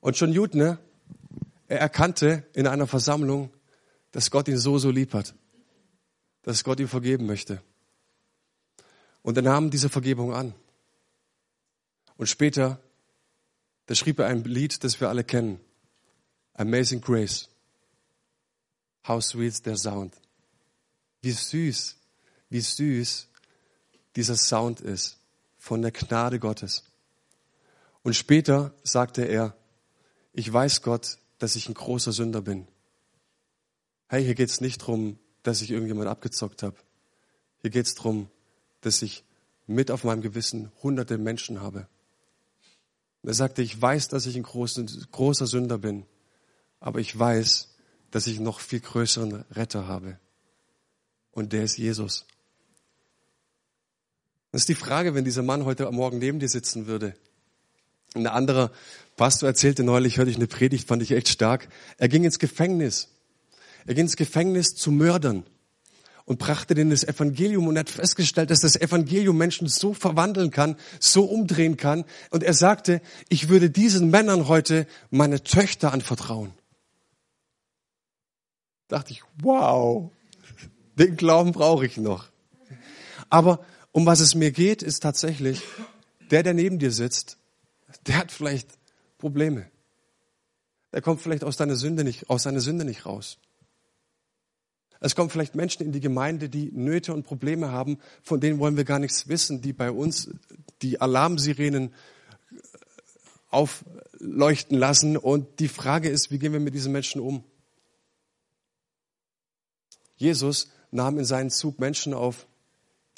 Und 0.02 0.20
John 0.20 0.32
Newton, 0.32 0.60
ne, 0.60 0.80
er 1.70 1.80
erkannte 1.80 2.46
in 2.52 2.68
einer 2.68 2.88
Versammlung, 2.88 3.54
dass 4.12 4.32
Gott 4.32 4.50
ihn 4.50 4.58
so, 4.58 4.78
so 4.80 4.92
lieb 4.92 5.14
hat, 5.14 5.34
dass 6.42 6.66
Gott 6.66 6.82
ihm 6.82 6.90
vergeben 6.90 7.26
möchte. 7.26 7.62
Und 9.22 9.38
er 9.38 9.44
nahm 9.44 9.70
diese 9.70 9.88
Vergebung 9.88 10.34
an. 10.34 10.54
Und 12.22 12.28
später, 12.28 12.80
da 13.88 13.96
schrieb 13.96 14.20
er 14.20 14.28
ein 14.28 14.44
Lied, 14.44 14.84
das 14.84 15.02
wir 15.02 15.10
alle 15.10 15.24
kennen. 15.24 15.60
Amazing 16.54 17.02
Grace. 17.02 17.50
How 19.08 19.24
sweet 19.24 19.64
their 19.64 19.76
sound. 19.76 20.14
Wie 21.24 21.32
süß, 21.32 21.98
wie 22.52 22.62
süß 22.62 23.28
dieser 24.16 24.36
Sound 24.38 24.82
ist 24.82 25.18
von 25.58 25.82
der 25.82 25.90
Gnade 25.90 26.38
Gottes. 26.38 26.84
Und 28.04 28.16
später 28.16 28.72
sagte 28.84 29.24
er, 29.24 29.56
ich 30.34 30.54
weiß 30.54 30.84
Gott, 30.84 31.18
dass 31.40 31.56
ich 31.56 31.68
ein 31.68 31.74
großer 31.74 32.12
Sünder 32.12 32.42
bin 32.42 32.68
hey, 34.12 34.26
hier 34.26 34.36
geht 34.36 34.50
es 34.50 34.60
nicht 34.60 34.82
darum, 34.82 35.18
dass 35.42 35.62
ich 35.62 35.72
irgendjemand 35.72 36.10
abgezockt 36.10 36.64
habe. 36.64 36.76
Hier 37.62 37.70
geht 37.70 37.86
es 37.86 37.96
darum, 37.96 38.30
dass 38.82 39.02
ich 39.02 39.24
mit 39.68 39.90
auf 39.90 40.04
meinem 40.04 40.22
Gewissen 40.22 40.70
hunderte 40.84 41.18
Menschen 41.18 41.62
habe. 41.62 41.88
Er 43.24 43.34
sagte, 43.34 43.62
ich 43.62 43.80
weiß, 43.80 44.08
dass 44.08 44.26
ich 44.26 44.36
ein 44.36 44.44
großer, 44.44 44.86
großer 45.12 45.48
Sünder 45.48 45.78
bin, 45.78 46.06
aber 46.80 47.00
ich 47.00 47.18
weiß, 47.18 47.76
dass 48.10 48.28
ich 48.28 48.40
noch 48.40 48.60
viel 48.60 48.80
größeren 48.80 49.46
Retter 49.52 49.88
habe. 49.88 50.20
Und 51.32 51.54
der 51.54 51.64
ist 51.64 51.78
Jesus. 51.78 52.26
Das 54.52 54.64
ist 54.64 54.70
die 54.70 54.76
Frage, 54.76 55.14
wenn 55.14 55.24
dieser 55.24 55.44
Mann 55.44 55.66
heute 55.66 55.90
Morgen 55.92 56.18
neben 56.18 56.40
dir 56.40 56.50
sitzen 56.50 56.88
würde. 56.88 57.16
Ein 58.14 58.28
anderer 58.28 58.72
Pastor 59.16 59.48
erzählte 59.48 59.84
neulich, 59.84 60.18
hörte 60.18 60.32
ich 60.32 60.38
eine 60.38 60.48
Predigt, 60.48 60.88
fand 60.88 61.02
ich 61.02 61.12
echt 61.12 61.30
stark. 61.30 61.70
Er 61.98 62.10
ging 62.10 62.26
ins 62.26 62.40
Gefängnis 62.40 63.08
er 63.86 63.96
ging 63.96 64.06
ins 64.06 64.16
Gefängnis 64.16 64.76
zu 64.76 64.92
Mördern 64.92 65.44
und 66.32 66.38
brachte 66.38 66.76
denen 66.76 66.92
das 66.92 67.04
Evangelium 67.04 67.68
und 67.68 67.78
hat 67.78 67.90
festgestellt, 67.90 68.52
dass 68.52 68.62
das 68.62 68.78
Evangelium 68.78 69.36
Menschen 69.36 69.68
so 69.68 69.94
verwandeln 69.94 70.50
kann, 70.50 70.78
so 70.98 71.26
umdrehen 71.26 71.76
kann. 71.76 72.06
Und 72.30 72.42
er 72.42 72.54
sagte, 72.54 73.02
ich 73.28 73.50
würde 73.50 73.70
diesen 73.70 74.10
Männern 74.12 74.48
heute 74.48 74.88
meine 75.10 75.44
Töchter 75.44 75.92
anvertrauen. 75.92 76.54
dachte 78.88 79.12
ich, 79.12 79.24
wow, 79.40 80.10
den 80.98 81.18
Glauben 81.18 81.52
brauche 81.52 81.86
ich 81.86 81.98
noch. 81.98 82.30
Aber 83.30 83.60
um 83.92 84.06
was 84.06 84.22
es 84.22 84.34
mir 84.34 84.52
geht, 84.52 84.82
ist 84.82 85.04
tatsächlich, 85.04 85.62
der, 86.30 86.44
der 86.44 86.54
neben 86.54 86.80
dir 86.80 86.94
sitzt, 86.94 87.40
der 88.08 88.20
hat 88.20 88.32
vielleicht 88.32 88.70
Probleme. 89.18 89.70
Der 90.94 91.02
kommt 91.02 91.20
vielleicht 91.20 91.44
aus 91.44 91.58
deiner 91.58 91.76
Sünde 91.76 92.06
nicht, 92.06 92.30
aus 92.30 92.44
seiner 92.44 92.62
Sünde 92.62 92.86
nicht 92.86 93.06
raus. 93.06 93.38
Es 95.04 95.16
kommen 95.16 95.32
vielleicht 95.32 95.56
Menschen 95.56 95.84
in 95.84 95.92
die 95.92 96.00
Gemeinde, 96.00 96.48
die 96.48 96.72
Nöte 96.72 97.14
und 97.14 97.24
Probleme 97.24 97.72
haben, 97.72 97.98
von 98.22 98.40
denen 98.40 98.60
wollen 98.60 98.78
wir 98.78 98.84
gar 98.84 99.00
nichts 99.00 99.28
wissen, 99.28 99.62
die 99.62 99.74
bei 99.74 99.90
uns 99.90 100.30
die 100.84 101.02
Alarmsirenen 101.02 101.90
äh, 101.90 102.56
aufleuchten 103.50 104.78
lassen. 104.78 105.18
Und 105.18 105.60
die 105.60 105.68
Frage 105.68 106.08
ist, 106.08 106.30
wie 106.30 106.38
gehen 106.38 106.54
wir 106.54 106.60
mit 106.60 106.76
diesen 106.76 106.92
Menschen 106.92 107.20
um? 107.20 107.44
Jesus 110.18 110.70
nahm 110.92 111.18
in 111.18 111.26
seinen 111.26 111.50
Zug 111.50 111.80
Menschen 111.80 112.14
auf, 112.14 112.46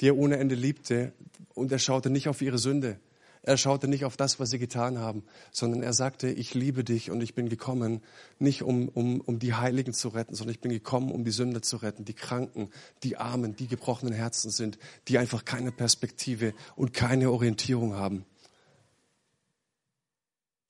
die 0.00 0.08
er 0.08 0.16
ohne 0.16 0.38
Ende 0.38 0.54
liebte, 0.54 1.12
und 1.52 1.70
er 1.70 1.78
schaute 1.78 2.08
nicht 2.08 2.28
auf 2.28 2.40
ihre 2.40 2.58
Sünde. 2.58 2.98
Er 3.46 3.58
schaute 3.58 3.88
nicht 3.88 4.06
auf 4.06 4.16
das, 4.16 4.40
was 4.40 4.48
sie 4.48 4.58
getan 4.58 4.98
haben, 4.98 5.22
sondern 5.52 5.82
er 5.82 5.92
sagte, 5.92 6.30
ich 6.30 6.54
liebe 6.54 6.82
dich 6.82 7.10
und 7.10 7.20
ich 7.20 7.34
bin 7.34 7.50
gekommen, 7.50 8.00
nicht 8.38 8.62
um, 8.62 8.88
um, 8.88 9.20
um 9.20 9.38
die 9.38 9.52
Heiligen 9.52 9.92
zu 9.92 10.08
retten, 10.08 10.34
sondern 10.34 10.54
ich 10.54 10.62
bin 10.62 10.72
gekommen, 10.72 11.12
um 11.12 11.24
die 11.24 11.30
Sünder 11.30 11.60
zu 11.60 11.76
retten, 11.76 12.06
die 12.06 12.14
Kranken, 12.14 12.70
die 13.02 13.18
Armen, 13.18 13.54
die 13.54 13.66
gebrochenen 13.66 14.14
Herzen 14.14 14.50
sind, 14.50 14.78
die 15.08 15.18
einfach 15.18 15.44
keine 15.44 15.72
Perspektive 15.72 16.54
und 16.74 16.94
keine 16.94 17.30
Orientierung 17.30 17.96
haben. 17.96 18.24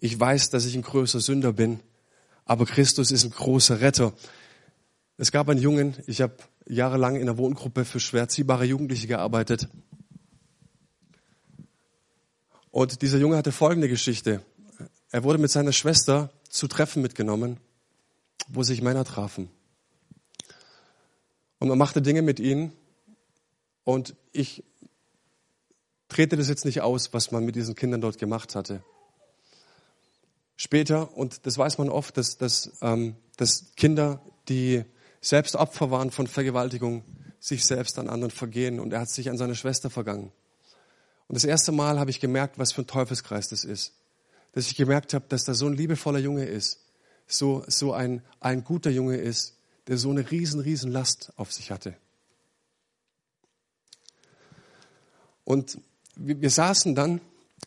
Ich 0.00 0.18
weiß, 0.18 0.50
dass 0.50 0.66
ich 0.66 0.74
ein 0.74 0.82
größer 0.82 1.20
Sünder 1.20 1.52
bin, 1.52 1.78
aber 2.44 2.66
Christus 2.66 3.12
ist 3.12 3.22
ein 3.22 3.30
großer 3.30 3.82
Retter. 3.82 4.14
Es 5.16 5.30
gab 5.30 5.48
einen 5.48 5.60
Jungen, 5.60 5.94
ich 6.08 6.20
habe 6.20 6.34
jahrelang 6.66 7.14
in 7.14 7.22
einer 7.22 7.38
Wohngruppe 7.38 7.84
für 7.84 8.00
schwer 8.00 8.28
ziehbare 8.28 8.64
Jugendliche 8.64 9.06
gearbeitet. 9.06 9.68
Und 12.74 13.02
dieser 13.02 13.18
Junge 13.18 13.36
hatte 13.36 13.52
folgende 13.52 13.88
Geschichte. 13.88 14.44
Er 15.12 15.22
wurde 15.22 15.38
mit 15.38 15.48
seiner 15.48 15.70
Schwester 15.70 16.32
zu 16.48 16.66
Treffen 16.66 17.02
mitgenommen, 17.02 17.60
wo 18.48 18.64
sich 18.64 18.82
Männer 18.82 19.04
trafen. 19.04 19.48
Und 21.60 21.68
man 21.68 21.78
machte 21.78 22.02
Dinge 22.02 22.20
mit 22.20 22.40
ihnen. 22.40 22.72
Und 23.84 24.16
ich 24.32 24.64
trete 26.08 26.36
das 26.36 26.48
jetzt 26.48 26.64
nicht 26.64 26.80
aus, 26.80 27.12
was 27.12 27.30
man 27.30 27.44
mit 27.44 27.54
diesen 27.54 27.76
Kindern 27.76 28.00
dort 28.00 28.18
gemacht 28.18 28.56
hatte. 28.56 28.82
Später, 30.56 31.16
und 31.16 31.46
das 31.46 31.56
weiß 31.56 31.78
man 31.78 31.88
oft, 31.88 32.16
dass, 32.16 32.38
dass, 32.38 32.72
ähm, 32.82 33.14
dass 33.36 33.76
Kinder, 33.76 34.20
die 34.48 34.82
selbst 35.20 35.54
Opfer 35.54 35.92
waren 35.92 36.10
von 36.10 36.26
Vergewaltigung, 36.26 37.04
sich 37.38 37.66
selbst 37.66 38.00
an 38.00 38.08
anderen 38.08 38.32
vergehen. 38.32 38.80
Und 38.80 38.92
er 38.92 38.98
hat 39.02 39.10
sich 39.10 39.30
an 39.30 39.38
seine 39.38 39.54
Schwester 39.54 39.90
vergangen. 39.90 40.32
Und 41.28 41.34
das 41.34 41.44
erste 41.44 41.72
Mal 41.72 41.98
habe 41.98 42.10
ich 42.10 42.20
gemerkt, 42.20 42.58
was 42.58 42.72
für 42.72 42.82
ein 42.82 42.86
Teufelskreis 42.86 43.48
das 43.48 43.64
ist. 43.64 43.94
Dass 44.52 44.66
ich 44.66 44.76
gemerkt 44.76 45.14
habe, 45.14 45.24
dass 45.28 45.44
da 45.44 45.54
so 45.54 45.66
ein 45.66 45.74
liebevoller 45.74 46.18
Junge 46.18 46.44
ist, 46.44 46.80
so, 47.26 47.64
so 47.66 47.92
ein, 47.92 48.22
ein 48.40 48.64
guter 48.64 48.90
Junge 48.90 49.16
ist, 49.16 49.56
der 49.86 49.98
so 49.98 50.10
eine 50.10 50.30
riesen, 50.30 50.60
riesen 50.60 50.90
Last 50.90 51.32
auf 51.36 51.52
sich 51.52 51.70
hatte. 51.70 51.96
Und 55.44 55.78
wir, 56.16 56.40
wir 56.40 56.50
saßen 56.50 56.94
dann 56.94 57.20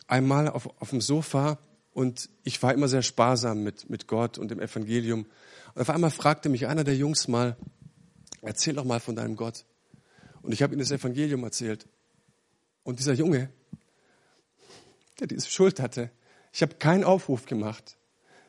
einmal 0.08 0.48
auf, 0.48 0.70
auf 0.82 0.90
dem 0.90 1.02
Sofa 1.02 1.60
und 1.94 2.30
ich 2.44 2.62
war 2.62 2.74
immer 2.74 2.88
sehr 2.88 3.02
sparsam 3.02 3.64
mit, 3.64 3.90
mit 3.90 4.08
Gott 4.08 4.38
und 4.38 4.50
dem 4.50 4.60
Evangelium. 4.60 5.26
Und 5.74 5.82
auf 5.82 5.90
einmal 5.90 6.12
fragte 6.12 6.50
mich 6.50 6.68
einer 6.68 6.84
der 6.84 6.96
Jungs 6.96 7.28
mal, 7.28 7.56
erzähl 8.42 8.76
doch 8.76 8.86
mal 8.86 9.00
von 9.00 9.16
deinem 9.16 9.36
Gott. 9.36 9.66
Und 10.42 10.54
ich 10.54 10.64
habe 10.64 10.74
ihm 10.74 10.80
das 10.80 10.92
Evangelium 10.92 11.44
erzählt. 11.44 11.88
Und 12.84 13.00
dieser 13.00 13.14
Junge, 13.14 13.50
der 15.20 15.28
diese 15.28 15.50
Schuld 15.50 15.80
hatte, 15.80 16.12
ich 16.54 16.62
habe 16.62 16.76
keinen 16.76 17.04
Aufruf 17.04 17.46
gemacht. 17.46 17.98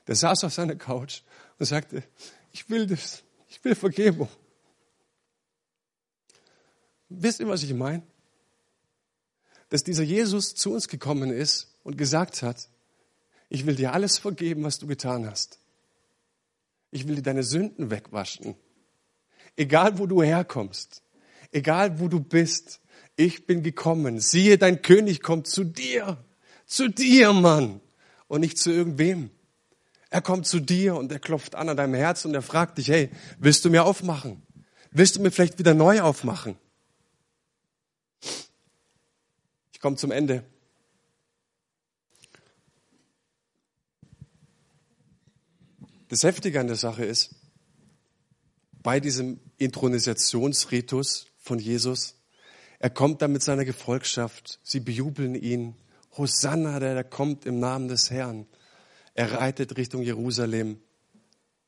Der 0.06 0.14
saß 0.14 0.44
auf 0.44 0.52
seiner 0.54 0.76
Couch 0.76 1.22
und 1.58 1.66
sagte, 1.66 2.02
ich 2.52 2.70
will 2.70 2.86
das, 2.86 3.22
ich 3.48 3.62
will 3.64 3.74
Vergebung. 3.74 4.28
Wisst 7.08 7.40
ihr, 7.40 7.48
was 7.48 7.62
ich 7.62 7.72
meine? 7.74 8.02
Dass 9.70 9.84
dieser 9.84 10.02
Jesus 10.02 10.54
zu 10.54 10.72
uns 10.72 10.88
gekommen 10.88 11.30
ist 11.30 11.74
und 11.84 11.98
gesagt 11.98 12.42
hat, 12.42 12.68
ich 13.50 13.66
will 13.66 13.76
dir 13.76 13.92
alles 13.92 14.18
vergeben, 14.18 14.64
was 14.64 14.78
du 14.78 14.86
getan 14.86 15.26
hast. 15.26 15.58
Ich 16.90 17.06
will 17.06 17.16
dir 17.16 17.22
deine 17.22 17.42
Sünden 17.42 17.90
wegwaschen. 17.90 18.54
Egal 19.56 19.98
wo 19.98 20.06
du 20.06 20.22
herkommst, 20.22 21.02
egal 21.50 21.98
wo 22.00 22.08
du 22.08 22.20
bist, 22.20 22.80
ich 23.16 23.46
bin 23.46 23.62
gekommen. 23.62 24.20
Siehe, 24.20 24.58
dein 24.58 24.82
König 24.82 25.22
kommt 25.22 25.48
zu 25.48 25.64
dir. 25.64 26.24
Zu 26.68 26.88
dir, 26.88 27.32
Mann. 27.32 27.80
Und 28.28 28.40
nicht 28.40 28.58
zu 28.58 28.70
irgendwem. 28.70 29.30
Er 30.10 30.20
kommt 30.20 30.46
zu 30.46 30.60
dir 30.60 30.94
und 30.96 31.10
er 31.10 31.18
klopft 31.18 31.54
an 31.54 31.68
an 31.70 31.76
deinem 31.76 31.94
Herz 31.94 32.24
und 32.24 32.34
er 32.34 32.42
fragt 32.42 32.78
dich, 32.78 32.88
hey, 32.88 33.10
willst 33.38 33.64
du 33.64 33.70
mir 33.70 33.84
aufmachen? 33.84 34.42
Willst 34.90 35.16
du 35.16 35.20
mir 35.20 35.30
vielleicht 35.30 35.58
wieder 35.58 35.74
neu 35.74 36.00
aufmachen? 36.02 36.56
Ich 39.72 39.80
komme 39.80 39.96
zum 39.96 40.10
Ende. 40.10 40.44
Das 46.08 46.22
Heftige 46.22 46.60
an 46.60 46.66
der 46.66 46.76
Sache 46.76 47.04
ist, 47.04 47.34
bei 48.82 49.00
diesem 49.00 49.40
Intronisationsritus 49.58 51.26
von 51.38 51.58
Jesus, 51.58 52.14
er 52.78 52.90
kommt 52.90 53.20
da 53.20 53.28
mit 53.28 53.42
seiner 53.42 53.64
Gefolgschaft, 53.64 54.58
sie 54.62 54.80
bejubeln 54.80 55.34
ihn, 55.34 55.76
Hosanna, 56.18 56.80
der, 56.80 56.94
der 56.94 57.04
kommt 57.04 57.46
im 57.46 57.60
Namen 57.60 57.88
des 57.88 58.10
Herrn. 58.10 58.46
Er 59.14 59.32
reitet 59.32 59.76
Richtung 59.76 60.02
Jerusalem 60.02 60.80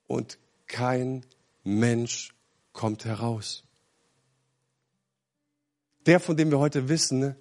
und 0.06 0.38
kein 0.66 1.24
Mensch 1.64 2.34
kommt 2.72 3.04
heraus. 3.04 3.64
Der, 6.06 6.20
von 6.20 6.36
dem 6.36 6.50
wir 6.50 6.58
heute 6.58 6.88
wissen, 6.88 7.34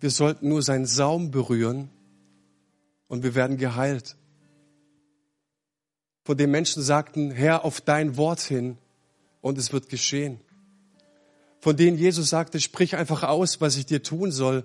wir 0.00 0.10
sollten 0.10 0.48
nur 0.48 0.62
seinen 0.62 0.86
Saum 0.86 1.30
berühren 1.30 1.90
und 3.08 3.22
wir 3.22 3.34
werden 3.34 3.56
geheilt. 3.56 4.16
Von 6.24 6.36
dem 6.36 6.50
Menschen 6.50 6.82
sagten, 6.82 7.30
Herr, 7.30 7.64
auf 7.64 7.80
dein 7.80 8.16
Wort 8.16 8.40
hin 8.40 8.78
und 9.40 9.58
es 9.58 9.72
wird 9.72 9.88
geschehen. 9.88 10.40
Von 11.60 11.76
denen 11.76 11.98
Jesus 11.98 12.30
sagte, 12.30 12.60
sprich 12.60 12.96
einfach 12.96 13.22
aus, 13.22 13.60
was 13.60 13.76
ich 13.76 13.86
dir 13.86 14.02
tun 14.02 14.30
soll 14.30 14.64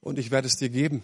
und 0.00 0.18
ich 0.18 0.30
werde 0.30 0.48
es 0.48 0.56
dir 0.56 0.68
geben. 0.68 1.02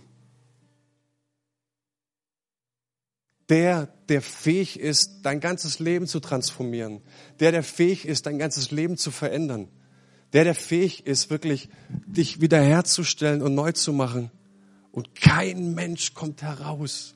Der, 3.48 3.86
der 4.08 4.22
fähig 4.22 4.80
ist, 4.80 5.20
dein 5.22 5.40
ganzes 5.40 5.78
Leben 5.78 6.06
zu 6.06 6.20
transformieren. 6.20 7.02
Der, 7.40 7.52
der 7.52 7.62
fähig 7.62 8.06
ist, 8.06 8.26
dein 8.26 8.38
ganzes 8.38 8.70
Leben 8.70 8.96
zu 8.96 9.10
verändern. 9.10 9.68
Der, 10.32 10.44
der 10.44 10.54
fähig 10.54 11.06
ist, 11.06 11.30
wirklich 11.30 11.68
dich 12.06 12.40
wiederherzustellen 12.40 13.42
und 13.42 13.54
neu 13.54 13.72
zu 13.72 13.92
machen. 13.92 14.30
Und 14.90 15.14
kein 15.14 15.74
Mensch 15.74 16.14
kommt 16.14 16.42
heraus. 16.42 17.14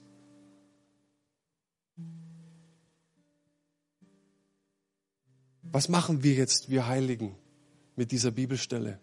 Was 5.62 5.88
machen 5.88 6.22
wir 6.22 6.34
jetzt, 6.34 6.70
wir 6.70 6.86
Heiligen, 6.86 7.36
mit 7.96 8.12
dieser 8.12 8.30
Bibelstelle? 8.30 9.00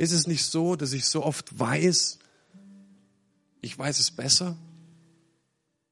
Ist 0.00 0.12
es 0.12 0.26
nicht 0.26 0.46
so, 0.46 0.76
dass 0.76 0.94
ich 0.94 1.04
so 1.04 1.22
oft 1.22 1.58
weiß, 1.58 2.20
ich 3.60 3.78
weiß 3.78 3.98
es 4.00 4.10
besser? 4.10 4.56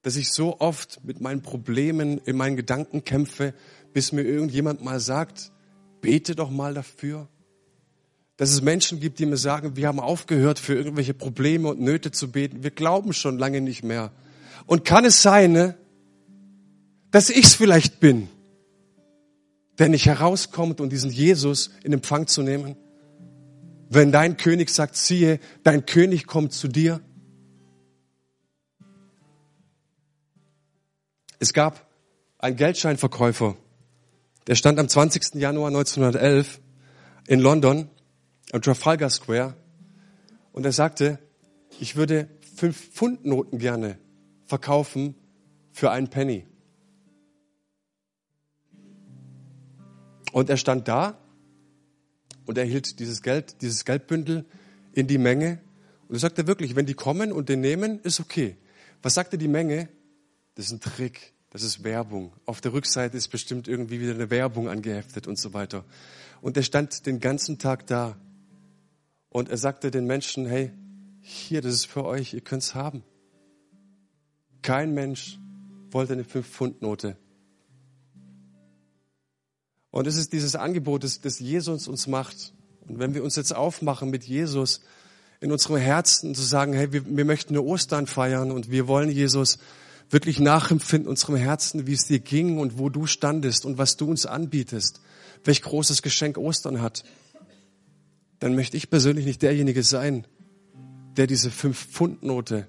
Dass 0.01 0.17
ich 0.17 0.31
so 0.31 0.61
oft 0.61 1.05
mit 1.05 1.21
meinen 1.21 1.43
Problemen 1.43 2.17
in 2.25 2.35
meinen 2.35 2.57
Gedanken 2.57 3.05
kämpfe, 3.05 3.53
bis 3.93 4.13
mir 4.13 4.23
irgendjemand 4.23 4.83
mal 4.83 4.99
sagt, 4.99 5.53
bete 6.01 6.35
doch 6.35 6.49
mal 6.49 6.73
dafür. 6.73 7.29
Dass 8.39 8.49
es 8.49 8.63
Menschen 8.63 8.99
gibt, 8.99 9.19
die 9.19 9.27
mir 9.27 9.37
sagen, 9.37 9.77
wir 9.77 9.89
haben 9.89 10.01
aufgehört, 10.01 10.59
für 10.59 10.75
irgendwelche 10.75 11.13
Probleme 11.13 11.69
und 11.69 11.79
Nöte 11.79 12.11
zu 12.11 12.33
beten. 12.33 12.63
Wir 12.63 12.71
glauben 12.71 13.13
schon 13.13 13.37
lange 13.37 13.61
nicht 13.61 13.85
mehr. 13.85 14.11
Und 14.65 14.87
kann 14.87 15.05
es 15.05 15.21
sein, 15.21 15.53
ne, 15.53 15.77
dass 17.11 17.29
ich 17.29 17.45
es 17.45 17.55
vielleicht 17.55 18.01
bin, 18.01 18.31
der 19.79 19.91
nicht 19.91 20.07
herauskommt 20.07 20.81
und 20.81 20.95
diesen 20.95 21.11
Jesus 21.11 21.73
in 21.85 21.93
Empfang 21.93 22.27
zu 22.27 22.41
nehmen? 22.41 22.75
Wenn 23.89 24.13
dein 24.13 24.37
König 24.37 24.71
sagt, 24.71 24.97
siehe, 24.97 25.41
dein 25.63 25.87
König 25.87 26.27
kommt 26.27 26.53
zu 26.53 26.69
dir. 26.69 27.01
Es 31.39 31.53
gab 31.53 31.89
einen 32.39 32.57
Geldscheinverkäufer, 32.57 33.57
der 34.47 34.55
stand 34.55 34.79
am 34.79 34.89
20. 34.89 35.35
Januar 35.35 35.69
1911 35.69 36.61
in 37.27 37.41
London 37.41 37.89
am 38.53 38.63
Trafalgar 38.63 39.11
Square 39.11 39.55
und 40.53 40.65
er 40.65 40.73
sagte, 40.73 41.19
ich 41.81 41.97
würde 41.97 42.29
fünf 42.57 42.91
Pfundnoten 42.91 43.59
gerne 43.59 43.99
verkaufen 44.47 45.15
für 45.73 45.91
einen 45.91 46.09
Penny. 46.09 46.47
Und 50.33 50.51
er 50.51 50.57
stand 50.57 50.89
da 50.89 51.19
und 52.49 52.57
er 52.57 52.65
hielt 52.65 52.99
dieses 52.99 53.21
Geld, 53.21 53.61
dieses 53.61 53.85
Geldbündel 53.85 54.47
in 54.95 55.07
die 55.07 55.19
Menge. 55.19 55.61
Und 56.09 56.17
er 56.17 56.21
sagte 56.21 56.47
wirklich, 56.47 56.77
wenn 56.77 56.87
die 56.87 56.95
kommen 56.95 57.31
und 57.31 57.51
den 57.51 57.61
nehmen, 57.61 58.01
ist 58.01 58.21
okay. 58.21 58.57
Was 59.03 59.13
sagte 59.13 59.37
die 59.37 59.49
Menge? 59.49 59.91
Das 60.55 60.65
ist 60.65 60.73
ein 60.73 60.81
Trick, 60.81 61.35
das 61.51 61.63
ist 61.63 61.85
Werbung. 61.85 62.33
Auf 62.47 62.63
der 62.63 62.73
Rückseite 62.73 63.19
ist 63.19 63.29
bestimmt 63.29 63.69
irgendwie 63.69 64.01
wieder 64.01 64.15
eine 64.15 64.31
Werbung 64.31 64.67
angeheftet 64.71 65.27
und 65.27 65.39
so 65.39 65.53
weiter. 65.53 65.85
Und 66.41 66.57
er 66.57 66.63
stand 66.63 67.05
den 67.05 67.21
ganzen 67.21 67.59
Tag 67.59 67.87
da. 67.87 68.17
Und 69.29 69.51
er 69.51 69.59
sagte 69.59 69.91
den 69.91 70.07
Menschen, 70.07 70.47
hey, 70.47 70.73
hier, 71.21 71.61
das 71.61 71.75
ist 71.75 71.85
für 71.85 72.07
euch, 72.07 72.33
ihr 72.33 72.41
könnt's 72.41 72.75
haben. 72.75 73.03
Kein 74.63 74.95
Mensch 74.95 75.39
wollte 75.91 76.15
eine 76.15 76.23
5-Pfund-Note. 76.23 77.19
Und 79.91 80.07
es 80.07 80.17
ist 80.17 80.33
dieses 80.33 80.57
Angebot, 80.57 81.05
das, 81.05 81.21
das 81.21 81.39
Jesus 81.39 81.89
uns 81.89 82.07
macht. 82.07 82.53
Und 82.87 82.99
wenn 82.99 83.15
wir 83.15 83.25
uns 83.25 83.37
jetzt 83.37 83.55
aufmachen 83.55 84.11
mit 84.11 84.25
Jesus 84.25 84.81
in 85.41 85.53
unserem 85.53 85.77
Herzen 85.77 86.35
zu 86.35 86.43
sagen, 86.43 86.73
hey, 86.73 86.93
wir, 86.93 87.05
wir 87.07 87.25
möchten 87.25 87.55
eine 87.55 87.63
Ostern 87.63 88.07
feiern 88.07 88.51
und 88.51 88.71
wir 88.71 88.89
wollen 88.89 89.11
Jesus 89.11 89.59
wirklich 90.11 90.41
nachempfinden, 90.41 91.09
unserem 91.09 91.37
Herzen, 91.37 91.87
wie 91.87 91.93
es 91.93 92.07
dir 92.07 92.19
ging 92.19 92.59
und 92.59 92.79
wo 92.79 92.89
du 92.89 93.07
standest 93.07 93.65
und 93.65 93.79
was 93.79 93.97
du 93.97 94.09
uns 94.09 94.27
anbietest, 94.27 95.01
welch 95.45 95.63
großes 95.63 96.03
Geschenk 96.03 96.39
Ostern 96.39 96.81
hat, 96.81 97.05
dann 98.41 98.55
möchte 98.55 98.77
ich 98.77 98.91
persönlich 98.91 99.27
nicht 99.27 99.43
derjenige 99.43 99.83
sein, 99.83 100.27
der 101.17 101.27
diese 101.27 101.51
Fünf-Pfund-Note 101.51 102.67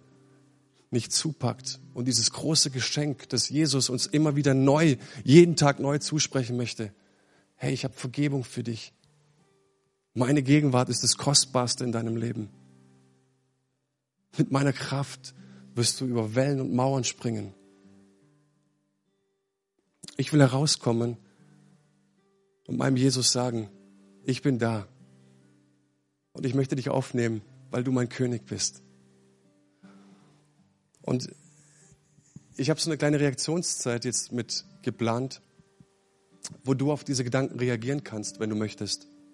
nicht 0.92 1.12
zupackt 1.14 1.80
und 1.94 2.08
dieses 2.08 2.32
große 2.32 2.72
Geschenk, 2.72 3.30
das 3.30 3.50
Jesus 3.50 3.90
uns 3.90 4.08
immer 4.08 4.36
wieder 4.36 4.54
neu, 4.54 4.98
jeden 5.24 5.56
Tag 5.56 5.80
neu 5.80 6.00
zusprechen 6.00 6.58
möchte, 6.58 6.92
hey, 7.60 7.74
ich 7.74 7.84
habe 7.84 7.94
Vergebung 7.94 8.46
für 8.46 8.64
dich. 8.64 8.94
Meine 10.14 10.42
Gegenwart 10.42 10.88
ist 10.88 11.04
das 11.04 11.18
Kostbarste 11.18 11.84
in 11.84 11.92
deinem 11.92 12.16
Leben. 12.16 12.50
Mit 14.38 14.50
meiner 14.50 14.72
Kraft 14.72 15.36
wirst 15.76 16.00
du 16.00 16.06
über 16.06 16.36
Wellen 16.36 16.62
und 16.62 16.74
Mauern 16.74 17.04
springen. 17.04 17.54
Ich 20.16 20.32
will 20.32 20.40
herauskommen 20.40 21.18
und 22.66 22.78
meinem 22.78 22.96
Jesus 22.96 23.32
sagen, 23.32 23.70
ich 24.24 24.42
bin 24.42 24.58
da 24.58 24.88
und 26.32 26.46
ich 26.46 26.56
möchte 26.56 26.78
dich 26.78 26.90
aufnehmen, 26.90 27.42
weil 27.72 27.84
du 27.84 27.92
mein 27.92 28.08
König 28.08 28.46
bist. 28.46 28.82
Und 31.02 31.30
ich 32.56 32.70
habe 32.70 32.80
so 32.80 32.90
eine 32.90 32.98
kleine 32.98 33.20
Reaktionszeit 33.20 34.06
jetzt 34.06 34.32
mit 34.32 34.64
geplant 34.82 35.42
wo 36.64 36.74
du 36.74 36.92
auf 36.92 37.04
diese 37.04 37.24
Gedanken 37.24 37.60
reagieren 37.60 38.04
kannst, 38.04 38.40
wenn 38.40 38.50
du 38.50 38.56
möchtest. 38.56 39.08